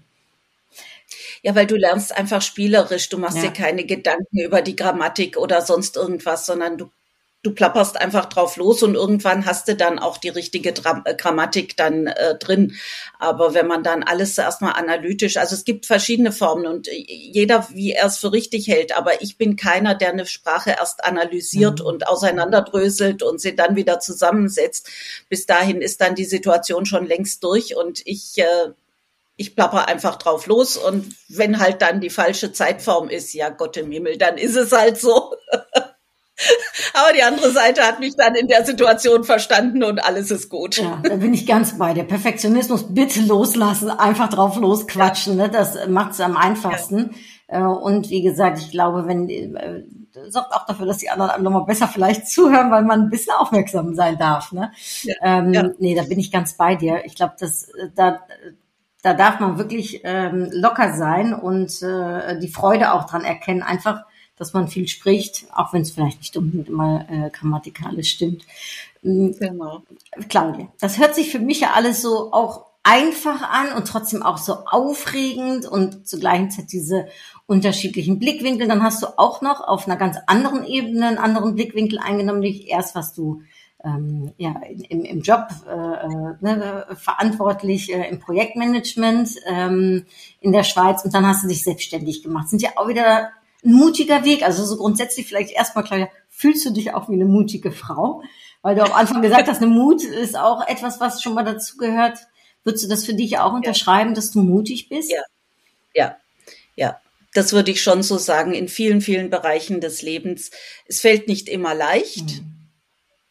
[1.41, 3.43] Ja, weil du lernst einfach spielerisch, du machst ja.
[3.43, 6.89] dir keine Gedanken über die Grammatik oder sonst irgendwas, sondern du
[7.45, 11.13] du plapperst einfach drauf los und irgendwann hast du dann auch die richtige Dra äh,
[11.13, 12.75] Grammatik dann äh, drin.
[13.19, 17.91] Aber wenn man dann alles erstmal analytisch, also es gibt verschiedene Formen und jeder, wie
[17.91, 18.97] er es für richtig hält.
[18.97, 21.85] Aber ich bin keiner, der eine Sprache erst analysiert mhm.
[21.85, 24.89] und auseinanderdröselt und sie dann wieder zusammensetzt.
[25.29, 28.71] Bis dahin ist dann die Situation schon längst durch und ich äh,
[29.37, 33.75] ich plapper einfach drauf los und wenn halt dann die falsche Zeitform ist, ja Gott
[33.75, 35.34] im Himmel, dann ist es halt so.
[36.93, 40.77] Aber die andere Seite hat mich dann in der Situation verstanden und alles ist gut.
[40.77, 42.03] Ja, da bin ich ganz bei dir.
[42.03, 45.37] Perfektionismus bitte loslassen, einfach drauf losquatschen.
[45.37, 45.49] Ne?
[45.49, 47.15] Das macht es am einfachsten.
[47.49, 47.59] Ja.
[47.59, 49.83] Äh, und wie gesagt, ich glaube, wenn äh,
[50.29, 53.95] sorgt auch dafür, dass die anderen nochmal besser vielleicht zuhören, weil man ein bisschen aufmerksam
[53.95, 54.51] sein darf.
[54.51, 54.71] Ne?
[55.03, 55.13] Ja.
[55.21, 55.69] Ähm, ja.
[55.79, 57.03] Nee, da bin ich ganz bei dir.
[57.05, 58.21] Ich glaube, dass äh, da
[59.01, 64.01] da darf man wirklich ähm, locker sein und äh, die Freude auch dran erkennen, einfach
[64.37, 68.45] dass man viel spricht, auch wenn es vielleicht nicht unbedingt immer äh, grammatikalisch stimmt.
[69.01, 69.35] Mhm.
[69.39, 69.83] Genau.
[70.29, 74.37] Claudia, das hört sich für mich ja alles so auch einfach an und trotzdem auch
[74.37, 77.07] so aufregend und zur gleichen Zeit diese
[77.47, 78.67] unterschiedlichen Blickwinkel.
[78.67, 82.67] Dann hast du auch noch auf einer ganz anderen Ebene einen anderen Blickwinkel eingenommen, nämlich
[82.67, 83.41] erst, was du
[83.83, 90.05] ähm, ja, im, im Job äh, äh, ne, verantwortlich äh, im Projektmanagement ähm,
[90.39, 92.49] in der Schweiz und dann hast du dich selbstständig gemacht.
[92.49, 93.31] Sind ja auch wieder
[93.65, 94.43] ein mutiger Weg.
[94.43, 98.21] Also so grundsätzlich vielleicht erstmal klar, fühlst du dich auch wie eine mutige Frau?
[98.61, 101.77] Weil du am Anfang gesagt hast, eine Mut ist auch etwas, was schon mal dazu
[101.77, 102.17] gehört.
[102.63, 104.15] Würdest du das für dich auch unterschreiben, ja.
[104.15, 105.11] dass du mutig bist?
[105.11, 105.21] Ja,
[105.93, 106.17] ja,
[106.75, 106.99] ja.
[107.33, 110.51] Das würde ich schon so sagen, in vielen, vielen Bereichen des Lebens.
[110.87, 112.69] Es fällt nicht immer leicht, mhm.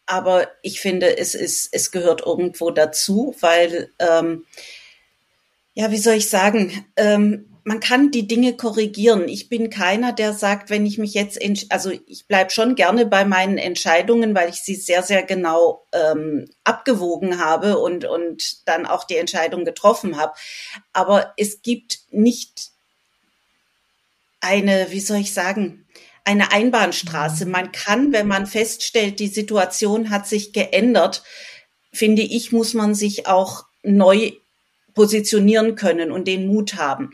[0.07, 4.44] aber ich finde, es ist, es gehört irgendwo dazu, weil, ähm,
[5.73, 9.27] ja, wie soll ich sagen, ähm, man kann die Dinge korrigieren.
[9.27, 11.38] Ich bin keiner, der sagt, wenn ich mich jetzt,
[11.70, 16.46] also ich bleib schon gerne bei meinen Entscheidungen, weil ich sie sehr, sehr genau ähm,
[16.62, 20.35] abgewogen habe und, und dann auch die Entscheidung getroffen habe.
[20.92, 22.70] Aber es gibt nicht
[24.40, 25.87] eine, wie soll ich sagen,
[26.24, 27.46] eine Einbahnstraße.
[27.46, 31.22] Man kann, wenn man feststellt, die Situation hat sich geändert,
[31.92, 34.33] finde ich, muss man sich auch neu
[34.94, 37.12] positionieren können und den Mut haben.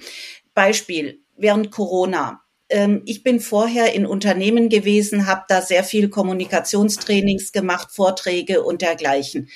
[0.60, 2.42] Beispiel während Corona.
[2.68, 8.82] Ähm, ich bin vorher in Unternehmen gewesen, habe da sehr viel Kommunikationstrainings gemacht, Vorträge und
[8.82, 9.48] dergleichen.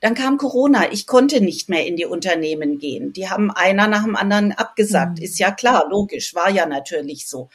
[0.00, 0.90] Dann kam Corona.
[0.90, 3.12] Ich konnte nicht mehr in die Unternehmen gehen.
[3.12, 5.18] Die haben einer nach dem anderen abgesagt.
[5.18, 5.24] Mhm.
[5.24, 7.50] Ist ja klar, logisch, war ja natürlich so.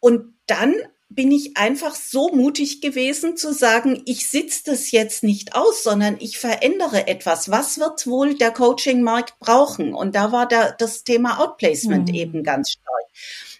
[0.00, 0.74] Und dann
[1.14, 6.16] bin ich einfach so mutig gewesen zu sagen, ich sitze das jetzt nicht aus, sondern
[6.20, 7.50] ich verändere etwas.
[7.50, 9.94] Was wird wohl der Coaching-Markt brauchen?
[9.94, 12.14] Und da war da das Thema Outplacement mhm.
[12.14, 12.86] eben ganz stark.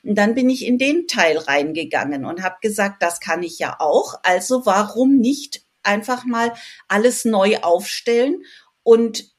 [0.03, 3.77] Und dann bin ich in den Teil reingegangen und habe gesagt, das kann ich ja
[3.79, 4.15] auch.
[4.23, 6.53] Also warum nicht einfach mal
[6.89, 8.43] alles neu aufstellen
[8.83, 9.32] und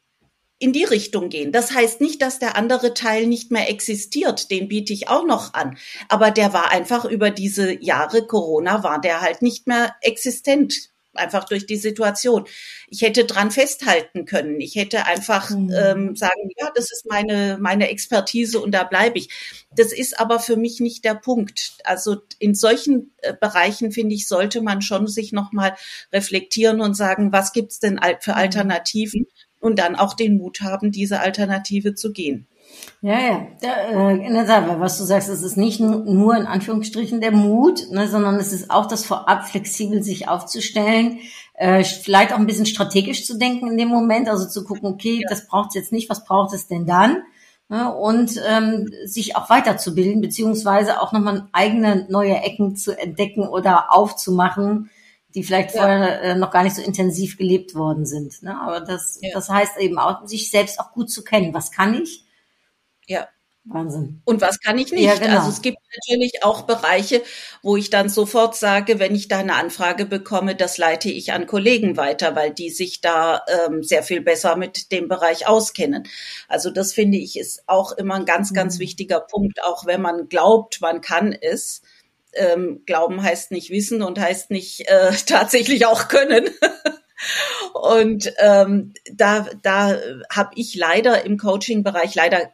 [0.59, 1.51] in die Richtung gehen.
[1.51, 4.49] Das heißt nicht, dass der andere Teil nicht mehr existiert.
[4.49, 5.77] Den biete ich auch noch an.
[6.07, 10.89] Aber der war einfach über diese Jahre Corona war der halt nicht mehr existent.
[11.15, 12.47] Einfach durch die Situation.
[12.87, 14.59] Ich hätte dran festhalten können.
[14.59, 15.71] Ich hätte einfach mhm.
[15.71, 19.29] ähm, sagen, ja, das ist meine, meine Expertise und da bleibe ich.
[19.75, 21.77] Das ist aber für mich nicht der Punkt.
[21.83, 25.75] Also in solchen äh, Bereichen, finde ich, sollte man schon sich nochmal
[26.11, 29.27] reflektieren und sagen, was gibt's denn für mhm.
[29.63, 32.47] Und dann auch den Mut haben, diese Alternative zu gehen.
[33.01, 36.45] Ja, ja, ja äh, in der Tat, was du sagst, es ist nicht nur in
[36.45, 41.19] Anführungsstrichen der Mut, ne, sondern es ist auch das vorab flexibel sich aufzustellen,
[41.53, 45.21] äh, vielleicht auch ein bisschen strategisch zu denken in dem Moment, also zu gucken, okay,
[45.21, 45.27] ja.
[45.29, 47.23] das braucht es jetzt nicht, was braucht es denn dann?
[47.69, 53.93] Ne, und ähm, sich auch weiterzubilden, beziehungsweise auch nochmal eigene neue Ecken zu entdecken oder
[53.93, 54.89] aufzumachen,
[55.35, 55.81] die vielleicht ja.
[55.81, 58.43] vorher äh, noch gar nicht so intensiv gelebt worden sind.
[58.43, 58.59] Ne?
[58.59, 59.29] Aber das, ja.
[59.33, 61.53] das heißt eben auch, sich selbst auch gut zu kennen.
[61.53, 62.25] Was kann ich?
[63.07, 63.27] Ja.
[63.65, 64.21] Wahnsinn.
[64.25, 65.05] Und was kann ich nicht?
[65.05, 65.37] Ja, genau.
[65.37, 67.21] Also es gibt natürlich auch Bereiche,
[67.61, 71.47] wo ich dann sofort sage, wenn ich da eine Anfrage bekomme, das leite ich an
[71.47, 76.05] Kollegen weiter, weil die sich da ähm, sehr viel besser mit dem Bereich auskennen.
[76.49, 78.81] Also das finde ich ist auch immer ein ganz, ganz mhm.
[78.81, 81.81] wichtiger Punkt, auch wenn man glaubt, man kann es.
[82.35, 86.49] Ähm, Glauben heißt nicht wissen und heißt nicht äh, tatsächlich auch können.
[87.73, 89.97] und ähm, da, da
[90.29, 92.51] habe ich leider im Coaching-Bereich leider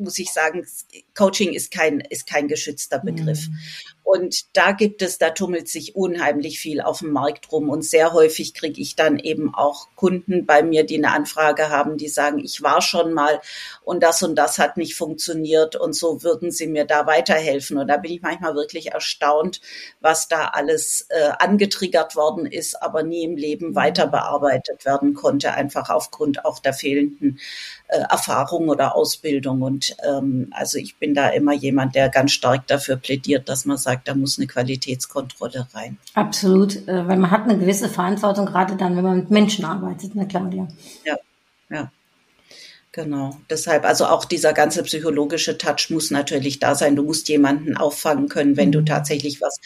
[0.00, 0.66] muss ich sagen,
[1.14, 3.48] Coaching ist kein, ist kein geschützter Begriff.
[3.48, 3.58] Mhm.
[4.12, 7.68] Und da gibt es, da tummelt sich unheimlich viel auf dem Markt rum.
[7.68, 11.96] Und sehr häufig kriege ich dann eben auch Kunden bei mir, die eine Anfrage haben,
[11.96, 13.40] die sagen, ich war schon mal
[13.84, 17.78] und das und das hat nicht funktioniert und so würden sie mir da weiterhelfen.
[17.78, 19.60] Und da bin ich manchmal wirklich erstaunt,
[20.00, 23.74] was da alles äh, angetriggert worden ist, aber nie im Leben mhm.
[23.76, 27.38] weiter bearbeitet werden konnte, einfach aufgrund auch der fehlenden
[27.90, 29.62] äh, Erfahrung oder Ausbildung.
[29.62, 33.76] Und ähm, also ich bin da immer jemand, der ganz stark dafür plädiert, dass man
[33.76, 35.98] sagt, da muss eine Qualitätskontrolle rein.
[36.14, 40.14] Absolut, äh, weil man hat eine gewisse Verantwortung, gerade dann, wenn man mit Menschen arbeitet,
[40.14, 40.68] ne, Claudia?
[41.04, 41.16] Ja,
[41.68, 41.90] ja.
[42.92, 43.36] Genau.
[43.48, 46.96] Deshalb, also auch dieser ganze psychologische Touch muss natürlich da sein.
[46.96, 48.86] Du musst jemanden auffangen können, wenn du mhm.
[48.86, 49.58] tatsächlich was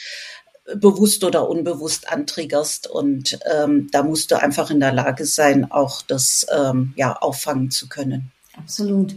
[0.76, 2.86] bewusst oder unbewusst antriggerst.
[2.86, 7.70] Und ähm, da musst du einfach in der Lage sein, auch das ähm, ja auffangen
[7.70, 8.32] zu können.
[8.56, 9.14] Absolut.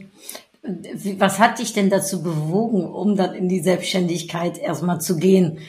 [1.18, 5.60] Was hat dich denn dazu bewogen, um dann in die Selbstständigkeit erstmal zu gehen?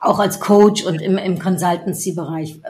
[0.00, 2.60] Auch als Coach und im, im Consultancy-Bereich.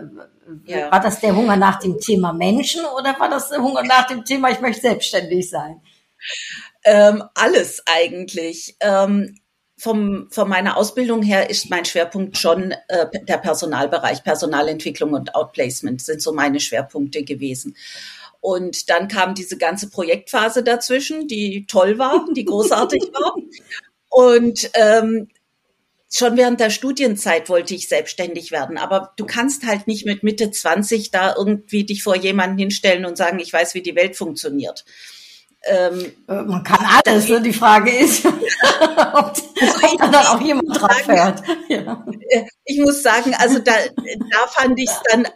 [0.66, 0.90] Ja.
[0.90, 4.24] War das der Hunger nach dem Thema Menschen oder war das der Hunger nach dem
[4.24, 5.80] Thema, ich möchte selbstständig sein?
[6.84, 8.76] Ähm, alles eigentlich.
[8.80, 9.36] Ähm,
[9.80, 16.02] vom, von meiner Ausbildung her ist mein Schwerpunkt schon äh, der Personalbereich, Personalentwicklung und Outplacement
[16.02, 17.74] sind so meine Schwerpunkte gewesen.
[18.40, 23.36] Und dann kam diese ganze Projektphase dazwischen, die toll war, die großartig war.
[24.10, 25.28] Und ähm,
[26.12, 28.76] schon während der Studienzeit wollte ich selbstständig werden.
[28.76, 33.16] Aber du kannst halt nicht mit Mitte 20 da irgendwie dich vor jemanden hinstellen und
[33.16, 34.84] sagen, ich weiß, wie die Welt funktioniert.
[35.66, 37.40] Ähm, äh, Man kann alles, ne?
[37.40, 38.34] die Frage ist, ob,
[39.34, 41.42] ob dann auch jemand drauf hört.
[41.68, 42.04] Ja.
[42.30, 45.28] Äh, ich muss sagen, also da, da fand ich es dann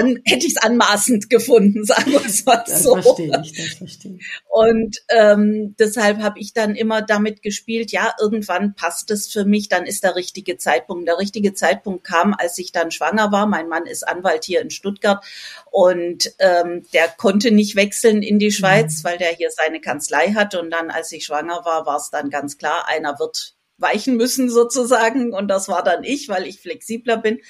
[0.00, 2.94] an, hätte ich es anmaßend gefunden, sagen wir es mal das so.
[2.94, 4.26] Verstehe ich, das verstehe ich.
[4.48, 9.68] Und ähm, deshalb habe ich dann immer damit gespielt, ja, irgendwann passt es für mich,
[9.68, 11.08] dann ist der richtige Zeitpunkt.
[11.08, 13.46] Der richtige Zeitpunkt kam, als ich dann schwanger war.
[13.46, 15.24] Mein Mann ist Anwalt hier in Stuttgart
[15.70, 19.08] und ähm, der konnte nicht wechseln in die Schweiz, mhm.
[19.08, 20.54] weil der hier seine Kanzlei hat.
[20.54, 24.50] Und dann, als ich schwanger war, war es dann ganz klar, einer wird weichen müssen
[24.50, 25.32] sozusagen.
[25.32, 27.40] Und das war dann ich, weil ich flexibler bin.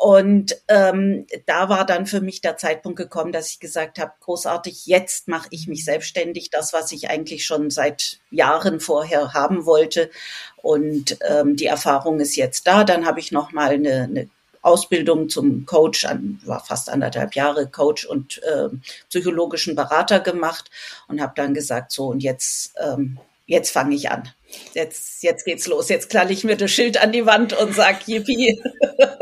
[0.00, 4.86] Und ähm, da war dann für mich der Zeitpunkt gekommen, dass ich gesagt habe, großartig,
[4.86, 10.08] jetzt mache ich mich selbstständig, das, was ich eigentlich schon seit Jahren vorher haben wollte.
[10.56, 12.82] Und ähm, die Erfahrung ist jetzt da.
[12.84, 14.30] Dann habe ich noch mal eine, eine
[14.62, 16.06] Ausbildung zum Coach,
[16.46, 18.70] war fast anderthalb Jahre Coach und äh,
[19.10, 20.70] psychologischen Berater gemacht
[21.08, 24.30] und habe dann gesagt, so und jetzt ähm, jetzt fange ich an.
[24.74, 25.88] Jetzt, jetzt geht's los.
[25.88, 28.60] Jetzt klalle ich mir das Schild an die Wand und sag, yippie,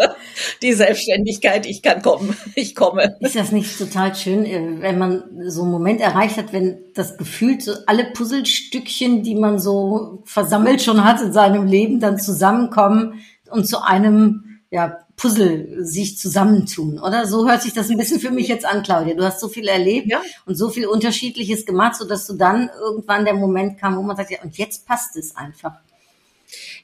[0.63, 3.17] die Selbstständigkeit, ich kann kommen, ich komme.
[3.21, 7.17] Ist das nicht total schön, äh, wenn man so einen Moment erreicht hat, wenn das
[7.17, 13.21] Gefühl, so alle Puzzlestückchen, die man so versammelt schon hat in seinem Leben, dann zusammenkommen
[13.51, 17.27] und zu einem ja, Puzzle sich zusammentun, oder?
[17.27, 19.15] So hört sich das ein bisschen für mich jetzt an, Claudia.
[19.15, 20.23] Du hast so viel erlebt ja.
[20.47, 24.17] und so viel Unterschiedliches gemacht, so dass du dann irgendwann der Moment kam, wo man
[24.17, 25.75] sagt, ja, und jetzt passt es einfach.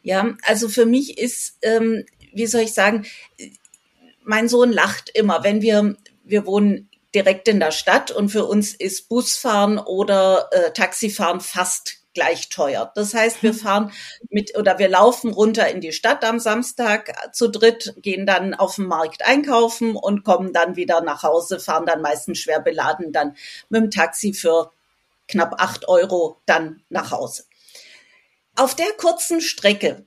[0.02, 3.06] Ja, also für mich ist, ähm, wie soll ich sagen,
[4.24, 8.74] mein Sohn lacht immer, wenn wir, wir wohnen direkt in der Stadt und für uns
[8.74, 12.90] ist Busfahren oder äh, Taxifahren fast gleich teuer.
[12.94, 13.58] Das heißt, wir hm.
[13.58, 13.92] fahren
[14.30, 18.76] mit oder wir laufen runter in die Stadt am Samstag zu dritt, gehen dann auf
[18.76, 23.36] dem Markt einkaufen und kommen dann wieder nach Hause, fahren dann meistens schwer beladen dann
[23.68, 24.70] mit dem Taxi für
[25.28, 27.44] knapp acht Euro dann nach Hause.
[28.56, 30.06] Auf der kurzen Strecke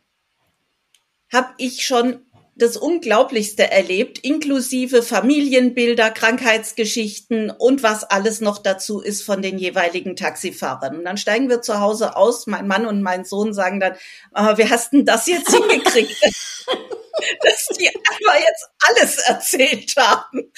[1.31, 2.25] habe ich schon
[2.57, 10.15] das Unglaublichste erlebt, inklusive Familienbilder, Krankheitsgeschichten und was alles noch dazu ist von den jeweiligen
[10.15, 10.97] Taxifahrern.
[10.97, 12.47] Und dann steigen wir zu Hause aus.
[12.47, 13.95] Mein Mann und mein Sohn sagen dann,
[14.31, 16.15] aber wie hast denn das jetzt hingekriegt?
[17.41, 20.51] dass die einfach jetzt alles erzählt haben.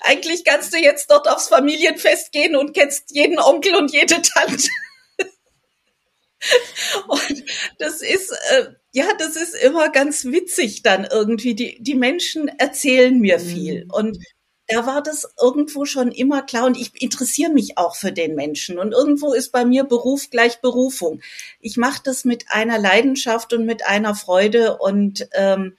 [0.00, 4.68] Eigentlich kannst du jetzt dort aufs Familienfest gehen und kennst jeden Onkel und jede Tante.
[7.08, 7.44] Und
[7.78, 11.54] das ist, äh, ja, das ist immer ganz witzig dann irgendwie.
[11.54, 13.84] Die, die Menschen erzählen mir viel.
[13.84, 13.90] Mhm.
[13.90, 14.18] Und
[14.68, 18.78] da war das irgendwo schon immer klar und ich interessiere mich auch für den Menschen
[18.78, 21.20] und irgendwo ist bei mir Beruf gleich Berufung.
[21.60, 25.76] Ich mache das mit einer Leidenschaft und mit einer Freude und ähm,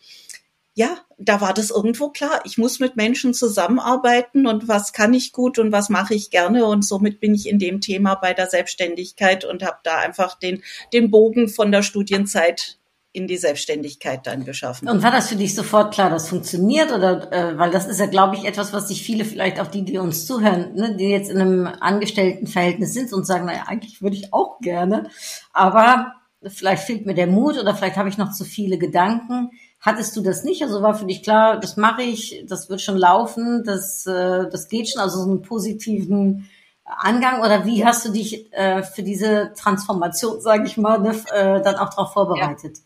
[0.77, 2.41] ja, da war das irgendwo klar.
[2.43, 6.67] Ich muss mit Menschen zusammenarbeiten und was kann ich gut und was mache ich gerne
[6.67, 10.61] und somit bin ich in dem Thema bei der Selbstständigkeit und habe da einfach den
[10.93, 12.77] den Bogen von der Studienzeit
[13.11, 14.87] in die Selbstständigkeit dann geschaffen.
[14.87, 18.05] Und war das für dich sofort klar, das funktioniert oder äh, weil das ist ja,
[18.05, 21.31] glaube ich, etwas, was sich viele vielleicht auch die, die uns zuhören, ne, die jetzt
[21.31, 25.09] in einem Angestelltenverhältnis sind und sagen, naja, eigentlich würde ich auch gerne,
[25.53, 26.13] aber
[26.45, 29.49] vielleicht fehlt mir der Mut oder vielleicht habe ich noch zu viele Gedanken.
[29.87, 30.61] Hattest du das nicht?
[30.63, 34.67] Also war für dich klar, das mache ich, das wird schon laufen, das, äh, das
[34.67, 36.49] geht schon, also so einen positiven
[36.83, 41.61] Angang oder wie hast du dich äh, für diese Transformation, sage ich mal, ne, äh,
[41.61, 42.79] dann auch darauf vorbereitet?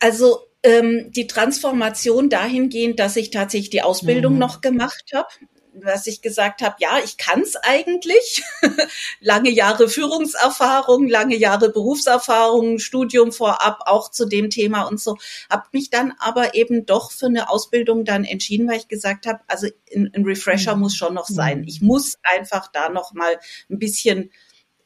[0.00, 4.40] Also ähm, die Transformation dahingehend, dass ich tatsächlich die Ausbildung mhm.
[4.40, 5.28] noch gemacht habe,
[5.74, 8.42] dass ich gesagt habe, ja, ich kann's eigentlich.
[9.20, 15.16] lange Jahre Führungserfahrung, lange Jahre Berufserfahrung, Studium vorab auch zu dem Thema und so.
[15.50, 19.40] Habe mich dann aber eben doch für eine Ausbildung dann entschieden, weil ich gesagt habe,
[19.46, 20.82] also ein, ein Refresher mhm.
[20.82, 21.60] muss schon noch sein.
[21.60, 21.68] Mhm.
[21.68, 23.38] Ich muss einfach da noch mal
[23.70, 24.30] ein bisschen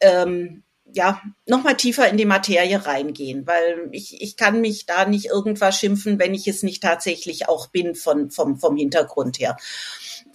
[0.01, 5.05] ähm, ja, noch mal tiefer in die Materie reingehen, weil ich, ich kann mich da
[5.05, 9.57] nicht irgendwas schimpfen, wenn ich es nicht tatsächlich auch bin von, vom, vom Hintergrund her.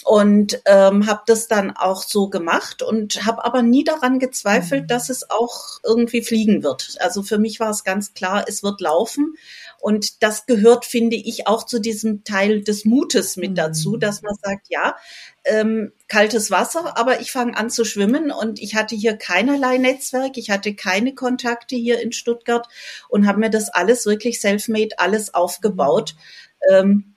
[0.03, 4.87] Und ähm, habe das dann auch so gemacht und habe aber nie daran gezweifelt, mhm.
[4.87, 6.95] dass es auch irgendwie fliegen wird.
[6.99, 9.35] Also für mich war es ganz klar, es wird laufen.
[9.79, 13.99] Und das gehört, finde ich, auch zu diesem Teil des Mutes mit dazu, mhm.
[13.99, 14.95] dass man sagt, ja,
[15.43, 20.37] ähm, kaltes Wasser, aber ich fange an zu schwimmen und ich hatte hier keinerlei Netzwerk,
[20.37, 22.67] ich hatte keine Kontakte hier in Stuttgart
[23.09, 26.15] und habe mir das alles wirklich self-made, alles aufgebaut.
[26.69, 27.15] Ähm,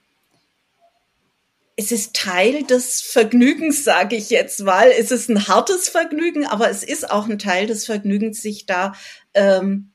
[1.77, 4.89] es ist Teil des Vergnügens, sage ich jetzt mal.
[4.97, 8.93] Es ist ein hartes Vergnügen, aber es ist auch ein Teil des Vergnügens, sich da
[9.33, 9.91] ähm,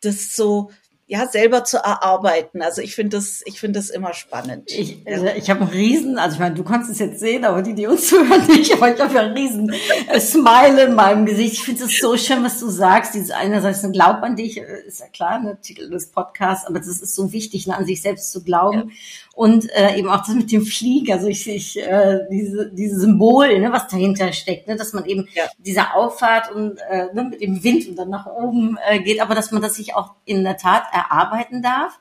[0.00, 0.70] das so
[1.06, 2.62] ja selber zu erarbeiten.
[2.62, 4.70] Also ich finde das, ich finde das immer spannend.
[4.70, 7.62] Ich, also ich habe einen riesen, also ich meine, du kannst es jetzt sehen, aber
[7.62, 8.72] die, die uns zuhören, nicht.
[8.72, 9.74] Aber ich habe ja einen riesen
[10.08, 11.54] äh, Smile in meinem Gesicht.
[11.54, 13.14] Ich finde es so schön, was du sagst.
[13.14, 16.66] Dieses einerseits ein Glaub an dich äh, ist ja klar, der ne, Titel des Podcasts,
[16.66, 18.88] aber das ist so wichtig, ne, an sich selbst zu glauben.
[18.88, 18.94] Ja
[19.34, 23.58] und äh, eben auch das mit dem Flieger, also ich, ich äh, diese diese Symbol,
[23.58, 25.44] ne, was dahinter steckt, ne, dass man eben ja.
[25.58, 29.34] diese Auffahrt und äh, ne, mit dem Wind und dann nach oben äh, geht, aber
[29.34, 31.98] dass man das sich auch in der Tat erarbeiten darf.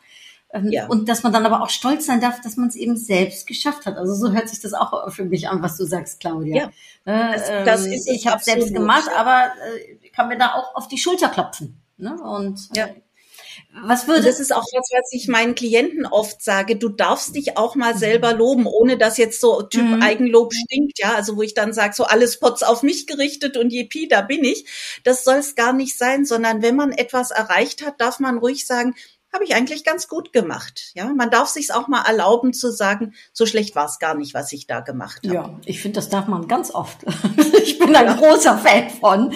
[0.54, 0.86] Ähm, ja.
[0.86, 3.88] Und dass man dann aber auch stolz sein darf, dass man es eben selbst geschafft
[3.88, 3.98] hat.
[3.98, 6.70] Also so hört sich das auch für mich an, was du sagst, Claudia.
[7.06, 10.54] Ja, äh, das, das ähm, ist ich habe selbst gemacht, aber äh, kann mir da
[10.54, 11.82] auch auf die Schulter klopfen.
[11.98, 12.16] Ne?
[12.22, 12.86] Und ja.
[12.86, 12.94] Äh,
[13.82, 16.76] was würde das ist auch was, was ich meinen Klienten oft sage.
[16.76, 18.40] Du darfst dich auch mal selber mhm.
[18.40, 20.02] loben, ohne dass jetzt so Typ mhm.
[20.02, 21.16] Eigenlob stinkt, ja.
[21.16, 24.44] Also wo ich dann sage, so alles Pots auf mich gerichtet und jepi, da bin
[24.44, 24.66] ich.
[25.04, 28.68] Das soll es gar nicht sein, sondern wenn man etwas erreicht hat, darf man ruhig
[28.68, 28.96] sagen,
[29.34, 30.92] habe ich eigentlich ganz gut gemacht.
[30.94, 34.34] Ja, man darf sich auch mal erlauben zu sagen, so schlecht war es gar nicht,
[34.34, 35.36] was ich da gemacht habe.
[35.36, 37.00] Ja, ich finde, das darf man ganz oft.
[37.64, 38.14] ich bin ein ja.
[38.14, 39.34] großer Fan von.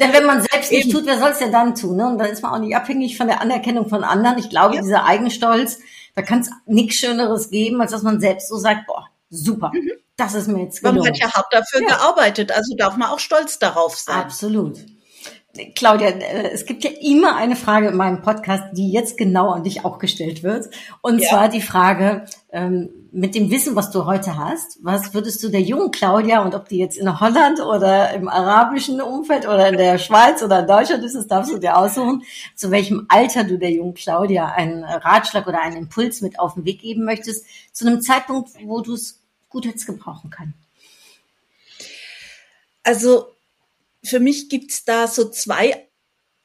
[0.00, 0.82] Denn wenn man selbst Eben.
[0.82, 1.96] nicht tut, wer soll es denn dann tun?
[1.96, 2.06] Ne?
[2.06, 4.38] Und dann ist man auch nicht abhängig von der Anerkennung von anderen.
[4.38, 4.82] Ich glaube, ja.
[4.82, 5.78] dieser Eigenstolz,
[6.14, 9.72] da kann es nichts Schöneres geben, als dass man selbst so sagt, boah, super.
[9.74, 9.92] Mhm.
[10.16, 10.98] Das ist mir jetzt gelungen.
[10.98, 11.88] Man hat ja hart dafür ja.
[11.88, 14.16] gearbeitet, also darf man auch stolz darauf sein.
[14.16, 14.78] Absolut.
[15.74, 19.64] Claudia, äh, es gibt ja immer eine Frage in meinem Podcast, die jetzt genau an
[19.64, 20.70] dich auch gestellt wird.
[21.00, 21.28] Und ja.
[21.28, 25.62] zwar die Frage, ähm, mit dem Wissen, was du heute hast, was würdest du der
[25.62, 29.98] jungen Claudia, und ob die jetzt in Holland oder im arabischen Umfeld oder in der
[29.98, 32.22] Schweiz oder in Deutschland ist, das darfst du dir aussuchen,
[32.54, 36.64] zu welchem Alter du der jungen Claudia einen Ratschlag oder einen Impuls mit auf den
[36.64, 40.54] Weg geben möchtest, zu einem Zeitpunkt, wo du es gut jetzt gebrauchen kannst?
[42.84, 43.26] Also
[44.04, 45.88] für mich gibt's da so zwei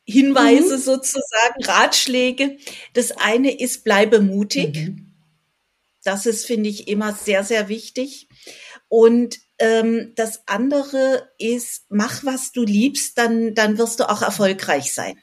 [0.05, 0.81] Hinweise mhm.
[0.81, 2.57] sozusagen, Ratschläge.
[2.93, 4.75] Das eine ist, bleibe mutig.
[4.75, 5.13] Mhm.
[6.03, 8.27] Das ist, finde ich, immer sehr, sehr wichtig.
[8.87, 14.93] Und ähm, das andere ist, mach, was du liebst, dann, dann wirst du auch erfolgreich
[14.93, 15.17] sein.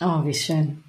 [0.00, 0.84] Oh, wie schön.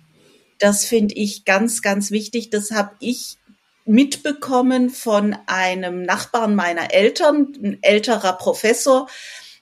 [0.59, 2.51] Das finde ich ganz, ganz wichtig.
[2.51, 3.37] Das habe ich
[3.85, 9.07] mitbekommen von einem Nachbarn meiner Eltern, ein älterer Professor,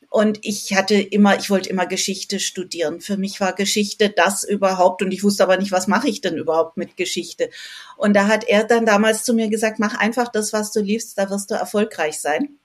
[0.09, 2.99] und ich hatte immer, ich wollte immer Geschichte studieren.
[2.99, 6.35] Für mich war Geschichte das überhaupt und ich wusste aber nicht, was mache ich denn
[6.35, 7.51] überhaupt mit Geschichte.
[7.95, 11.15] Und da hat er dann damals zu mir gesagt, mach einfach das, was du liebst,
[11.17, 12.57] da wirst du erfolgreich sein.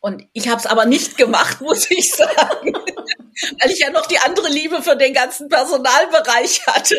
[0.00, 2.72] Und ich habe es aber nicht gemacht, muss ich sagen,
[3.60, 6.96] weil ich ja noch die andere Liebe für den ganzen Personalbereich hatte.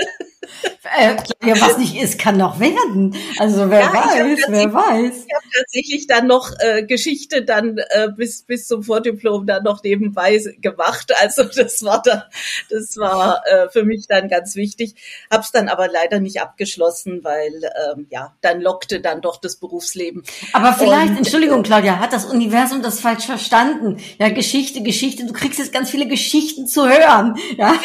[0.98, 3.16] Äh, ja, was nicht ist, kann noch werden.
[3.38, 5.26] Also wer ja, weiß, wer weiß.
[5.28, 9.84] Ich habe tatsächlich dann noch äh, Geschichte dann äh, bis bis zum Vordiplom dann noch
[9.84, 11.14] nebenbei gemacht.
[11.22, 12.24] Also das war dann,
[12.70, 14.96] das war äh, für mich dann ganz wichtig.
[15.30, 17.54] Hab's dann aber leider nicht abgeschlossen, weil
[17.94, 20.24] ähm, ja dann lockte dann doch das Berufsleben.
[20.54, 23.98] Aber vielleicht, Und, Entschuldigung, Claudia, hat das Universum das falsch verstanden?
[24.18, 25.26] Ja, Geschichte, Geschichte.
[25.26, 26.29] Du kriegst jetzt ganz viele Geschichten
[26.68, 27.72] zu hören, ja,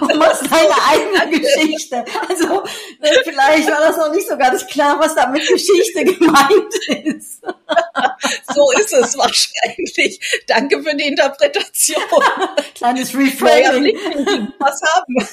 [0.00, 0.74] und machst deine
[1.22, 2.04] eigene Geschichte.
[2.28, 2.64] Also
[3.00, 7.42] äh, vielleicht war das noch nicht so ganz klar, was da mit Geschichte gemeint ist.
[8.54, 10.42] so ist es wahrscheinlich.
[10.46, 12.02] Danke für die Interpretation.
[12.74, 13.98] Kleines Reframing.
[14.58, 15.28] Was haben.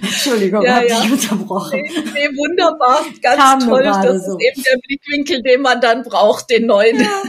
[0.00, 1.00] Entschuldigung, ja, hab ja.
[1.00, 1.82] dich unterbrochen.
[1.82, 3.82] Nee, nee, wunderbar, ganz Kam toll.
[3.82, 4.38] Das so.
[4.38, 7.00] ist eben der Blickwinkel, den man dann braucht, den neuen.
[7.00, 7.22] Ja.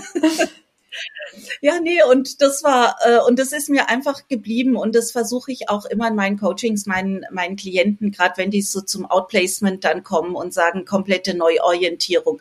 [1.62, 5.52] Ja, nee, und das war, äh, und das ist mir einfach geblieben und das versuche
[5.52, 9.84] ich auch immer in meinen Coachings, meinen, meinen Klienten, gerade wenn die so zum Outplacement
[9.84, 12.36] dann kommen und sagen, komplette Neuorientierung.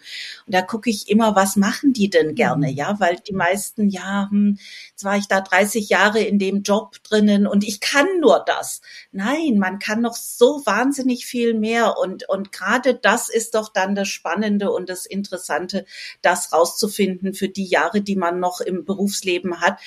[0.46, 2.76] Und da gucke ich immer, was machen die denn gerne, mhm.
[2.76, 4.58] ja, weil die meisten, ja, hm,
[4.90, 8.80] jetzt war ich da 30 Jahre in dem Job drinnen und ich kann nur das.
[9.12, 13.94] Nein, man kann noch so wahnsinnig viel mehr und, und gerade das ist doch dann
[13.94, 15.84] das Spannende und das Interessante,
[16.20, 19.78] das rauszufinden für die Jahre, die man noch im Berufsleben hat.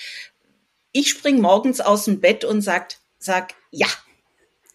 [0.92, 3.88] Ich spring morgens aus dem Bett und sagt, sag, ja,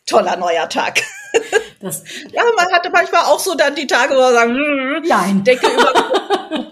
[0.06, 1.02] toller neuer Tag.
[1.80, 2.02] Das
[2.32, 5.44] ja, man hatte manchmal auch so dann die Tage, wo man hm, Nein.
[5.44, 5.92] Decke über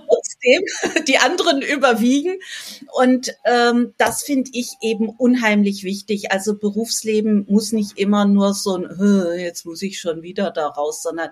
[0.09, 2.39] trotzdem, die anderen überwiegen.
[2.93, 6.33] Und ähm, das finde ich eben unheimlich wichtig.
[6.33, 11.03] Also Berufsleben muss nicht immer nur so ein, jetzt muss ich schon wieder da raus,
[11.03, 11.31] sondern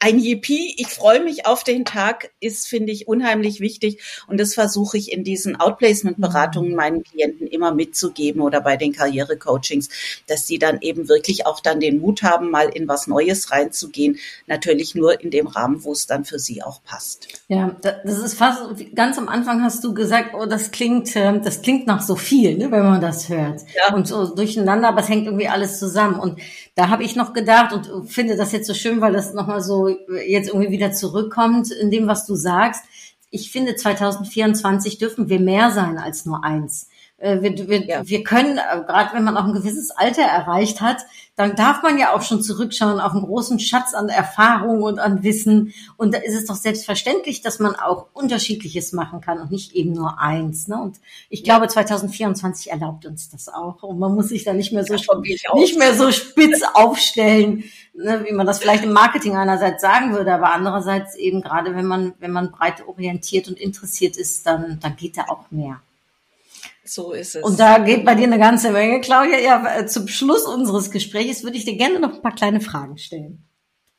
[0.00, 4.00] ein Yippie, ich freue mich auf den Tag, ist, finde ich, unheimlich wichtig.
[4.28, 9.88] Und das versuche ich in diesen Outplacement-Beratungen meinen Klienten immer mitzugeben oder bei den Karriere-Coachings,
[10.28, 14.18] dass sie dann eben wirklich auch dann den Mut haben, mal in was Neues reinzugehen.
[14.46, 17.26] Natürlich nur in dem Rahmen, wo es dann für sie auch passt.
[17.48, 18.62] Ja, das ist fast,
[18.94, 22.56] ganz am Anfang hast du gesagt, oh, das klingt, ähm, das klingt nach so viel,
[22.56, 23.62] ne, wenn man das hört.
[23.74, 23.94] Ja.
[23.94, 26.20] Und so durcheinander, aber es hängt irgendwie alles zusammen.
[26.20, 26.38] Und
[26.76, 29.87] da habe ich noch gedacht und finde das jetzt so schön, weil das nochmal so
[29.88, 32.84] jetzt irgendwie wieder zurückkommt in dem, was du sagst.
[33.30, 36.88] Ich finde, 2024 dürfen wir mehr sein als nur eins.
[37.18, 38.08] Äh, wir, wir, ja.
[38.08, 41.04] wir können, äh, gerade wenn man auch ein gewisses Alter erreicht hat,
[41.34, 45.22] dann darf man ja auch schon zurückschauen auf einen großen Schatz an Erfahrung und an
[45.22, 45.72] Wissen.
[45.96, 49.92] Und da ist es doch selbstverständlich, dass man auch Unterschiedliches machen kann und nicht eben
[49.92, 50.68] nur eins.
[50.68, 50.80] Ne?
[50.80, 50.96] Und
[51.28, 53.82] ich glaube, 2024 erlaubt uns das auch.
[53.82, 54.94] Und man muss sich da nicht mehr so,
[55.54, 57.64] nicht mehr so spitz aufstellen,
[57.94, 61.86] ne, wie man das vielleicht im Marketing einerseits sagen würde, aber andererseits eben gerade, wenn
[61.86, 65.80] man, wenn man breit orientiert und interessiert ist, dann, dann geht da auch mehr.
[66.88, 67.44] So ist es.
[67.44, 69.00] Und da geht bei dir eine ganze Menge.
[69.00, 72.60] Claudia, ja, äh, zum Schluss unseres Gesprächs würde ich dir gerne noch ein paar kleine
[72.60, 73.44] Fragen stellen.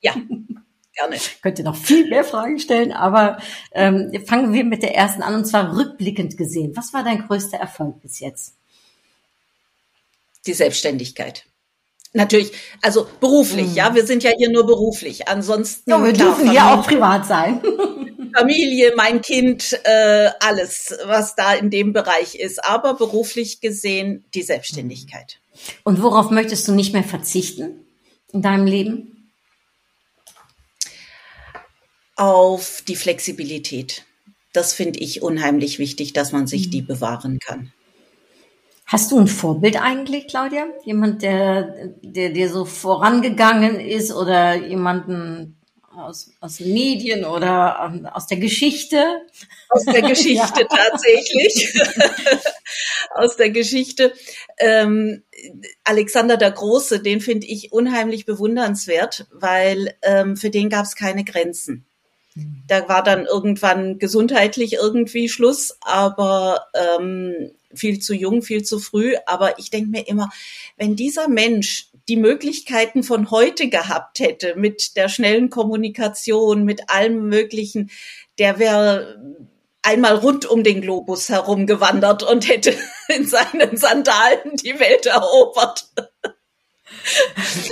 [0.01, 0.13] Ja,
[0.95, 1.15] gerne.
[1.15, 3.37] Ich könnte noch viel mehr Fragen stellen, aber
[3.73, 6.75] ähm, fangen wir mit der ersten an und zwar rückblickend gesehen.
[6.75, 8.55] Was war dein größter Erfolg bis jetzt?
[10.47, 11.45] Die Selbstständigkeit.
[12.13, 13.75] Natürlich, also beruflich, mhm.
[13.75, 15.27] ja, wir sind ja hier nur beruflich.
[15.27, 15.91] Ansonsten.
[15.91, 17.61] Ja, wir klar, dürfen hier auch privat sein.
[18.36, 22.63] Familie, mein Kind, äh, alles, was da in dem Bereich ist.
[22.63, 25.39] Aber beruflich gesehen die Selbstständigkeit.
[25.84, 27.86] Und worauf möchtest du nicht mehr verzichten
[28.32, 29.32] in deinem Leben?
[32.15, 34.05] Auf die Flexibilität.
[34.53, 37.71] Das finde ich unheimlich wichtig, dass man sich die bewahren kann.
[38.89, 40.65] Hast du ein Vorbild eigentlich, Claudia?
[40.84, 45.59] Jemand, der, der dir so vorangegangen ist oder jemanden,
[46.00, 49.04] aus, aus Medien oder ähm, aus der Geschichte?
[49.70, 51.74] Aus der Geschichte tatsächlich.
[53.16, 54.14] aus der Geschichte.
[54.58, 55.24] Ähm,
[55.84, 61.24] Alexander der Große, den finde ich unheimlich bewundernswert, weil ähm, für den gab es keine
[61.24, 61.86] Grenzen.
[62.68, 69.16] Da war dann irgendwann gesundheitlich irgendwie Schluss, aber ähm, viel zu jung, viel zu früh.
[69.26, 70.30] Aber ich denke mir immer,
[70.78, 77.30] wenn dieser Mensch die Möglichkeiten von heute gehabt hätte, mit der schnellen Kommunikation, mit allem
[77.30, 77.91] Möglichen,
[78.39, 79.24] der wäre
[79.84, 82.74] einmal rund um den Globus herumgewandert und hätte
[83.07, 85.88] in seinen Sandalen die Welt erobert.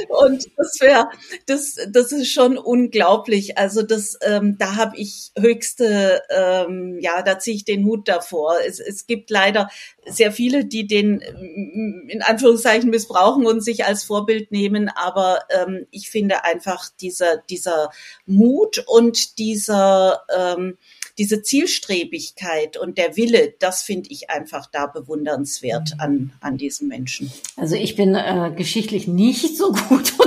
[0.10, 1.10] Und das wäre,
[1.46, 3.58] das, das ist schon unglaublich.
[3.58, 8.56] Also das, ähm, da habe ich höchste, ähm, ja, da ziehe ich den Hut davor.
[8.66, 9.70] Es, es gibt leider
[10.06, 14.90] sehr viele, die den mm, in Anführungszeichen missbrauchen und sich als Vorbild nehmen.
[14.90, 17.92] Aber ähm, ich finde einfach dieser, dieser
[18.26, 20.78] Mut und dieser ähm,
[21.18, 27.32] diese Zielstrebigkeit und der Wille, das finde ich einfach da bewundernswert an, an diesen Menschen.
[27.56, 30.14] Also ich bin äh, geschichtlich nicht so gut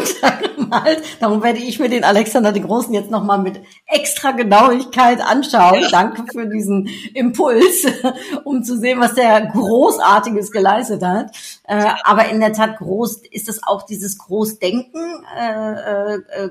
[0.70, 1.02] untergemalt.
[1.20, 5.84] Darum werde ich mir den Alexander den Großen jetzt nochmal mit extra Genauigkeit anschauen.
[5.90, 7.86] Danke für diesen Impuls,
[8.44, 11.36] um zu sehen, was der Großartiges geleistet hat.
[11.64, 16.50] Äh, aber in der Tat groß ist es auch dieses Großdenken, äh, äh, äh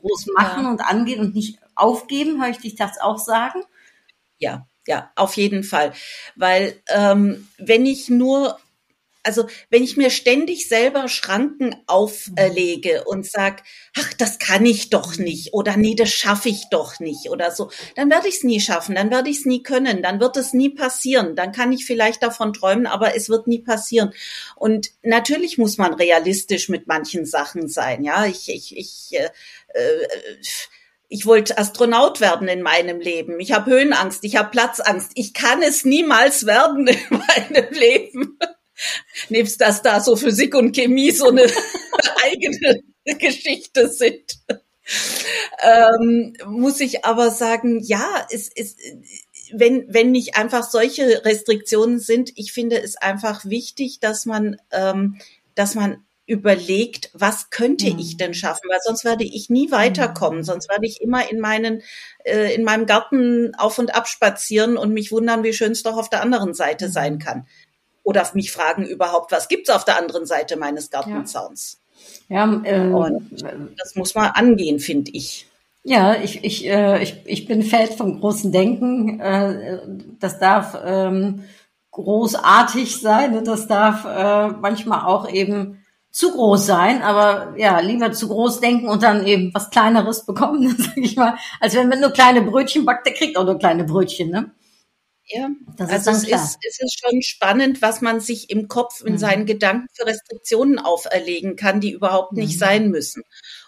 [0.00, 0.70] groß machen ja.
[0.70, 3.62] und angehen und nicht aufgeben, höre ich dich das auch sagen?
[4.38, 5.92] Ja, ja, auf jeden Fall.
[6.36, 8.58] Weil ähm, wenn ich nur
[9.24, 13.06] also wenn ich mir ständig selber Schranken auferlege mhm.
[13.06, 13.62] und sag,
[13.96, 17.70] ach, das kann ich doch nicht oder nee, das schaffe ich doch nicht oder so,
[17.96, 20.52] dann werde ich es nie schaffen, dann werde ich es nie können, dann wird es
[20.52, 24.12] nie passieren, dann kann ich vielleicht davon träumen, aber es wird nie passieren.
[24.56, 29.30] Und natürlich muss man realistisch mit manchen Sachen sein, ja, ich, ich, ich äh,
[29.74, 30.08] äh,
[31.08, 33.38] ich wollte Astronaut werden in meinem Leben.
[33.38, 35.12] Ich habe Höhenangst, ich habe Platzangst.
[35.14, 38.38] Ich kann es niemals werden in meinem Leben.
[39.28, 41.42] Nebst dass da so Physik und Chemie so eine
[42.24, 42.82] eigene
[43.18, 44.38] Geschichte sind.
[45.62, 48.78] Ähm, muss ich aber sagen, ja, es ist,
[49.52, 55.18] wenn, wenn nicht einfach solche Restriktionen sind, ich finde es einfach wichtig, dass man, ähm,
[55.54, 57.98] dass man überlegt, was könnte mhm.
[57.98, 60.44] ich denn schaffen, weil sonst werde ich nie weiterkommen, mhm.
[60.44, 61.82] sonst werde ich immer in meinen
[62.24, 65.98] äh, in meinem Garten auf und ab spazieren und mich wundern, wie schön es doch
[65.98, 67.18] auf der anderen Seite sein mhm.
[67.18, 67.46] kann.
[68.04, 71.80] Oder mich fragen überhaupt, was gibt's auf der anderen Seite meines Gartenzauns?
[72.28, 73.42] Ja, ja äh, und
[73.76, 75.46] das muss man angehen, finde ich.
[75.82, 79.20] Ja, ich, ich, äh, ich, ich bin Fan vom großen Denken.
[79.20, 79.80] Äh,
[80.20, 81.44] das darf ähm,
[81.90, 83.32] großartig sein.
[83.32, 83.42] Ne?
[83.42, 88.88] Das darf äh, manchmal auch eben zu groß sein, aber ja, lieber zu groß denken
[88.88, 92.84] und dann eben was Kleineres bekommen, sag ich mal, als wenn man nur kleine Brötchen
[92.84, 94.52] backt, der kriegt auch nur kleine Brötchen, ne?
[95.26, 95.48] Ja,
[95.78, 99.14] das also ist es, ist, es ist schon spannend, was man sich im Kopf, in
[99.14, 99.18] mhm.
[99.18, 102.58] seinen Gedanken für Restriktionen auferlegen kann, die überhaupt nicht mhm.
[102.58, 103.22] sein müssen.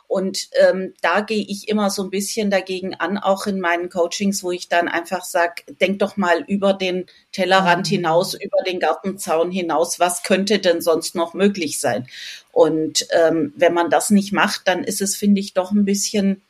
[0.08, 4.42] Und ähm, da gehe ich immer so ein bisschen dagegen an, auch in meinen Coachings,
[4.42, 7.90] wo ich dann einfach sage, denk doch mal über den Tellerrand mhm.
[7.90, 12.06] hinaus, über den Gartenzaun hinaus, was könnte denn sonst noch möglich sein?
[12.52, 16.42] Und ähm, wenn man das nicht macht, dann ist es, finde ich, doch ein bisschen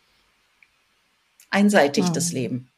[1.51, 2.13] einseitig, mhm.
[2.13, 2.69] das Leben.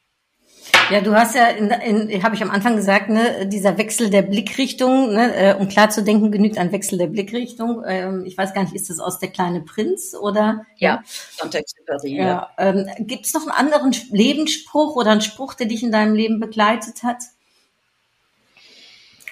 [0.90, 4.22] Ja, du hast ja, in, in, habe ich am Anfang gesagt, ne, dieser Wechsel der
[4.22, 7.82] Blickrichtung, ne, äh, um klar zu denken, genügt ein Wechsel der Blickrichtung.
[7.86, 10.64] Ähm, ich weiß gar nicht, ist das aus der kleine Prinz oder?
[10.76, 11.02] Ja,
[11.38, 12.16] Kontextübersie.
[12.16, 12.24] Ja.
[12.24, 12.50] ja.
[12.58, 16.40] Ähm, Gibt es noch einen anderen Lebensspruch oder einen Spruch, der dich in deinem Leben
[16.40, 17.22] begleitet hat?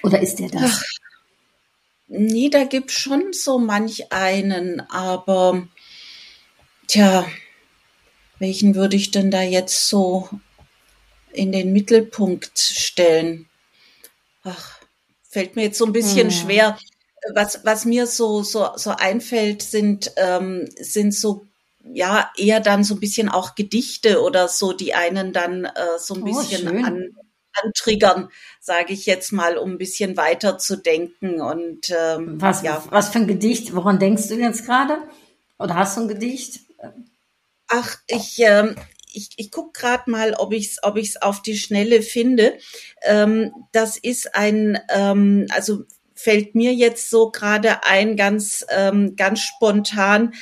[0.03, 0.61] Oder ist der das?
[0.63, 0.83] Ach,
[2.07, 5.67] nee, da gibt's schon so manch einen, aber
[6.87, 7.25] tja,
[8.37, 10.29] welchen würde ich denn da jetzt so
[11.37, 13.47] in den Mittelpunkt stellen.
[14.43, 14.79] Ach,
[15.29, 16.35] fällt mir jetzt so ein bisschen hm.
[16.35, 16.77] schwer.
[17.33, 21.45] Was, was mir so, so, so einfällt, sind, ähm, sind so
[21.93, 26.15] ja eher dann so ein bisschen auch Gedichte oder so, die einen dann äh, so
[26.15, 27.15] ein oh, bisschen an,
[27.63, 28.29] antriggern,
[28.59, 31.41] sage ich jetzt mal, um ein bisschen weiter zu denken.
[31.41, 32.83] Und ähm, was, ja.
[32.89, 33.75] was für ein Gedicht?
[33.75, 34.97] Woran denkst du jetzt gerade?
[35.59, 36.59] Oder hast du ein Gedicht?
[37.67, 38.75] Ach, ich, ähm,
[39.17, 42.57] ich, ich gucke gerade mal, ob ich es ob ich's auf die Schnelle finde.
[43.01, 49.41] Ähm, das ist ein, ähm, also fällt mir jetzt so gerade ein, ganz, ähm, ganz
[49.41, 50.33] spontan.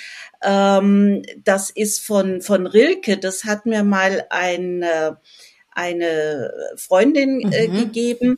[0.43, 3.17] Ähm, das ist von, von Rilke.
[3.17, 5.11] Das hat mir mal ein, äh,
[5.71, 7.77] eine Freundin äh, mhm.
[7.77, 8.37] gegeben.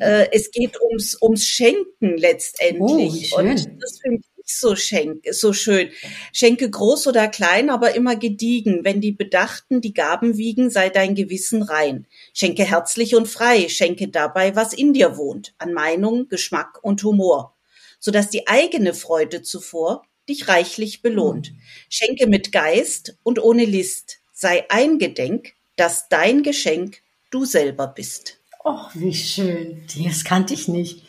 [0.00, 3.32] Äh, es geht ums, ums Schenken letztendlich.
[3.34, 5.90] Oh, und das finde so, schenk, so schön.
[6.32, 8.84] Schenke groß oder klein, aber immer gediegen.
[8.84, 12.06] Wenn die Bedachten die Gaben wiegen, sei dein Gewissen rein.
[12.34, 17.56] Schenke herzlich und frei, schenke dabei, was in dir wohnt, an Meinung, Geschmack und Humor,
[17.98, 21.52] sodass die eigene Freude zuvor dich reichlich belohnt.
[21.88, 28.38] Schenke mit Geist und ohne List, sei eingedenk, dass dein Geschenk du selber bist.
[28.64, 29.82] Och, wie schön.
[30.04, 31.02] Das kannte ich nicht.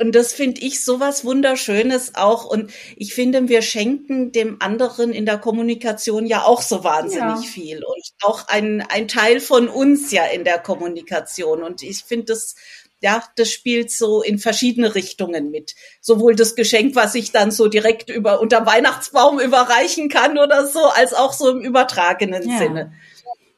[0.00, 2.44] Und das finde ich sowas Wunderschönes auch.
[2.44, 7.36] Und ich finde, wir schenken dem anderen in der Kommunikation ja auch so wahnsinnig ja.
[7.42, 7.84] viel.
[7.84, 11.62] Und auch ein, ein Teil von uns ja in der Kommunikation.
[11.62, 12.56] Und ich finde das,
[13.00, 15.74] ja, das spielt so in verschiedene Richtungen mit.
[16.00, 20.86] Sowohl das Geschenk, was ich dann so direkt über, unter Weihnachtsbaum überreichen kann oder so,
[20.86, 22.58] als auch so im übertragenen ja.
[22.58, 22.92] Sinne.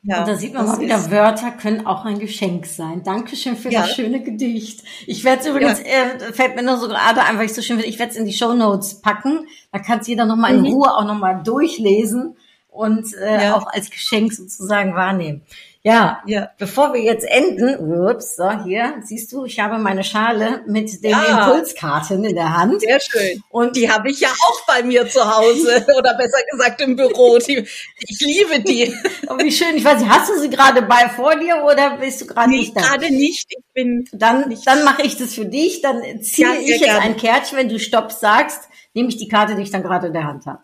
[0.09, 3.03] Ja, und da sieht man mal wieder, Wörter können auch ein Geschenk sein.
[3.03, 3.81] Dankeschön für ja.
[3.83, 4.85] das schöne Gedicht.
[5.07, 6.29] Ich werde es übrigens, ja.
[6.29, 8.25] äh, fällt mir nur so gerade einfach ich so schön finde, ich werde es in
[8.25, 9.49] die Show Notes packen.
[9.73, 10.69] Da kann es jeder nochmal in mhm.
[10.69, 12.37] Ruhe auch nochmal durchlesen
[12.77, 13.57] und äh, ja.
[13.57, 15.43] auch als Geschenk sozusagen wahrnehmen.
[15.87, 20.64] Ja, ja, bevor wir jetzt enden, ups, so hier, siehst du, ich habe meine Schale
[20.66, 21.47] mit den ja.
[21.47, 22.81] Impulskarten in der Hand.
[22.81, 23.41] Sehr schön.
[23.51, 27.39] Und die habe ich ja auch bei mir zu Hause oder besser gesagt im Büro.
[27.39, 27.59] Die,
[28.01, 28.93] ich liebe die.
[29.29, 29.77] Oh, wie schön.
[29.77, 32.59] Ich weiß nicht, hast du sie gerade bei vor dir oder bist du gerade nee,
[32.59, 32.81] nicht da?
[32.81, 33.47] gerade nicht.
[33.49, 34.66] Ich bin dann, nicht.
[34.66, 35.83] dann mache ich das für dich.
[35.83, 37.01] Dann ziehe ja, ich jetzt gerne.
[37.01, 40.12] ein Kärtchen, wenn du Stopp sagst, nehme ich die Karte, die ich dann gerade in
[40.12, 40.61] der Hand habe.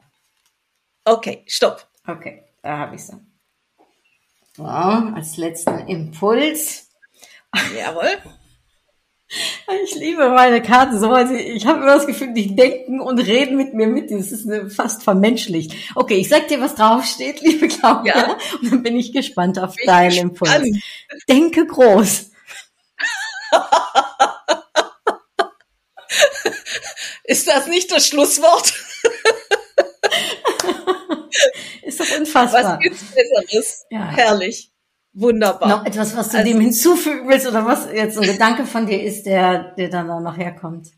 [1.05, 1.87] Okay, Stopp.
[2.07, 3.17] Okay, da habe ich sie.
[4.57, 6.89] So, als letzten Impuls.
[7.77, 8.17] Jawohl.
[9.85, 11.11] Ich liebe meine Karten so.
[11.11, 14.11] Also ich habe immer das Gefühl, die denken und reden mit mir mit.
[14.11, 15.75] Das ist fast vermenschlicht.
[15.95, 18.15] Okay, ich sag dir, was draufsteht, liebe Claudia.
[18.15, 18.37] Ja.
[18.61, 20.83] Und dann bin ich gespannt auf bin deinen Impuls.
[21.31, 22.31] Denke groß.
[27.25, 28.75] ist das nicht das Schlusswort?
[31.83, 32.77] Ist doch unfassbar.
[32.77, 33.85] Was gibt's Besseres?
[33.91, 34.11] Ja.
[34.11, 34.71] Herrlich.
[35.15, 35.69] Wunderbar.
[35.69, 39.03] Noch etwas, was du also, dem hinzufügen willst oder was jetzt ein Gedanke von dir
[39.03, 40.93] ist, der, der dann noch herkommt?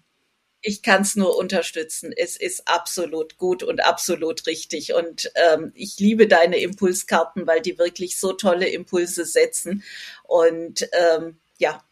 [0.61, 2.13] Ich kann es nur unterstützen.
[2.17, 4.95] Es ist absolut gut und absolut richtig.
[4.95, 9.83] Und ähm, ich liebe deine Impulskarten, weil die wirklich so tolle Impulse setzen.
[10.23, 11.83] Und ähm, ja,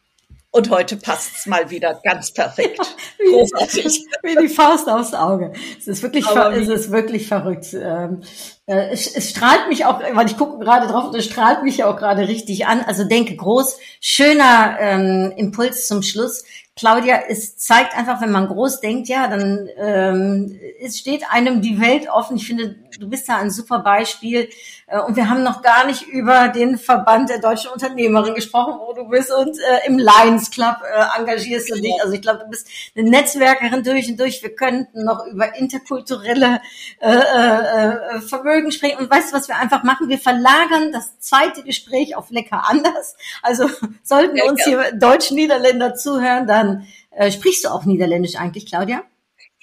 [0.53, 2.79] und heute passt's mal wieder ganz perfekt.
[3.17, 4.05] wie, Großartig.
[4.23, 5.51] Wie die Faust aufs Auge.
[5.79, 7.73] Es ist wirklich, es ist wirklich verrückt.
[7.73, 8.21] Ähm,
[8.67, 11.83] äh, es, es strahlt mich auch, weil ich gucke gerade drauf und es strahlt mich
[11.83, 12.81] auch gerade richtig an.
[12.81, 16.43] Also denke groß, schöner ähm, Impuls zum Schluss.
[16.75, 21.79] Claudia, es zeigt einfach, wenn man groß denkt, ja, dann ähm, es steht einem die
[21.79, 22.37] Welt offen.
[22.37, 24.49] Ich finde, du bist da ein super Beispiel.
[24.87, 28.93] Äh, und wir haben noch gar nicht über den Verband der deutschen Unternehmerin gesprochen, wo
[28.93, 31.93] du bist und äh, im Lions Club äh, engagierst du dich.
[32.01, 34.41] Also ich glaube, du bist eine Netzwerkerin durch und durch.
[34.41, 36.59] Wir könnten noch über interkulturelle
[36.99, 38.97] äh, äh, Vermögen sprechen.
[38.97, 40.09] Und weißt du, was wir einfach machen?
[40.09, 43.15] Wir verlagern das zweite Gespräch auf lecker anders.
[43.43, 43.69] Also
[44.03, 46.62] sollten uns hier Deutsch-Niederländer zuhören, dann
[47.11, 49.03] äh, sprichst du auch Niederländisch eigentlich, Claudia?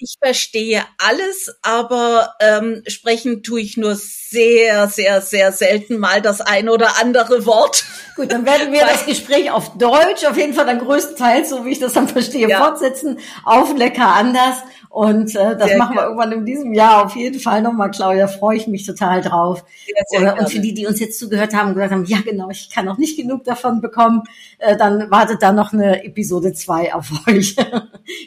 [0.01, 6.41] ich verstehe alles, aber ähm, sprechen tue ich nur sehr, sehr, sehr selten mal das
[6.41, 7.85] ein oder andere Wort.
[8.15, 11.71] Gut, dann werden wir das Gespräch auf Deutsch, auf jeden Fall dann größtenteils, so wie
[11.71, 12.63] ich das dann verstehe, ja.
[12.63, 14.57] fortsetzen, auf lecker anders.
[14.91, 18.27] Und äh, das sehr machen wir irgendwann in diesem Jahr auf jeden Fall nochmal, Claudia.
[18.27, 19.63] Freue ich mich total drauf.
[20.07, 22.69] Sehr und für die, die uns jetzt zugehört haben und gesagt haben, ja genau, ich
[22.69, 24.23] kann noch nicht genug davon bekommen,
[24.57, 27.55] äh, dann wartet da noch eine Episode zwei auf euch.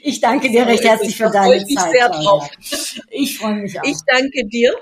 [0.03, 1.91] ich danke dir recht herzlich für deine Zeit.
[1.93, 2.49] Sehr drauf.
[3.11, 3.85] Ich freue mich auch.
[3.85, 4.73] Ich danke dir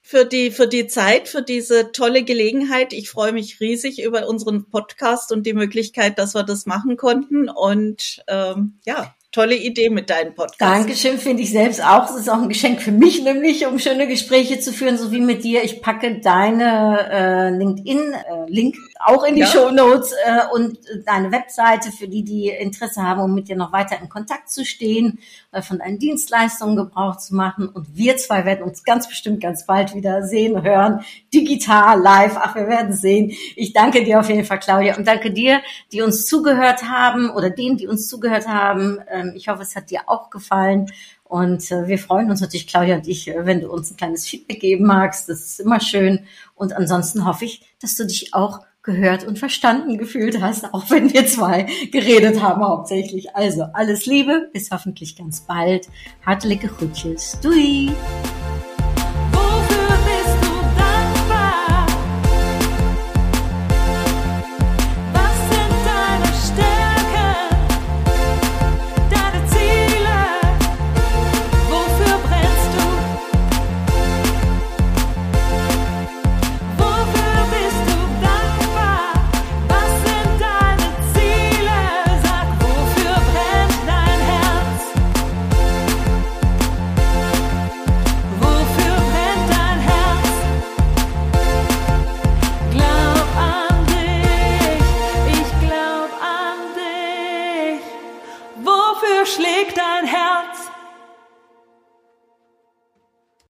[0.00, 2.92] für die, für die Zeit, für diese tolle Gelegenheit.
[2.92, 7.48] Ich freue mich riesig über unseren Podcast und die Möglichkeit, dass wir das machen konnten.
[7.48, 10.60] Und ähm, ja, tolle Idee mit deinem Podcast.
[10.60, 12.08] Dankeschön, finde ich selbst auch.
[12.10, 15.20] Es ist auch ein Geschenk für mich, nämlich um schöne Gespräche zu führen, so wie
[15.20, 15.64] mit dir.
[15.64, 19.46] Ich packe deine äh, LinkedIn-Link äh, auch in die ja.
[19.46, 23.72] Show Notes äh, und deine Webseite für die, die Interesse haben, um mit dir noch
[23.72, 25.18] weiter in Kontakt zu stehen,
[25.50, 27.68] äh, von deinen Dienstleistungen Gebrauch zu machen.
[27.68, 32.36] Und wir zwei werden uns ganz bestimmt ganz bald wieder sehen, hören, digital, live.
[32.36, 33.32] Ach, wir werden sehen.
[33.56, 35.60] Ich danke dir auf jeden Fall, Claudia, und danke dir,
[35.92, 38.98] die uns zugehört haben oder denen, die uns zugehört haben.
[39.10, 40.90] Ähm, ich hoffe, es hat dir auch gefallen.
[41.24, 44.26] Und äh, wir freuen uns natürlich, Claudia und ich, äh, wenn du uns ein kleines
[44.26, 45.30] Feedback geben magst.
[45.30, 46.26] Das ist immer schön.
[46.54, 51.12] Und ansonsten hoffe ich, dass du dich auch gehört und verstanden gefühlt hast, auch wenn
[51.12, 53.34] wir zwei geredet haben hauptsächlich.
[53.36, 55.88] Also alles Liebe, bis hoffentlich ganz bald.
[56.24, 57.38] Hartelijke groetjes.
[57.40, 57.90] Doei!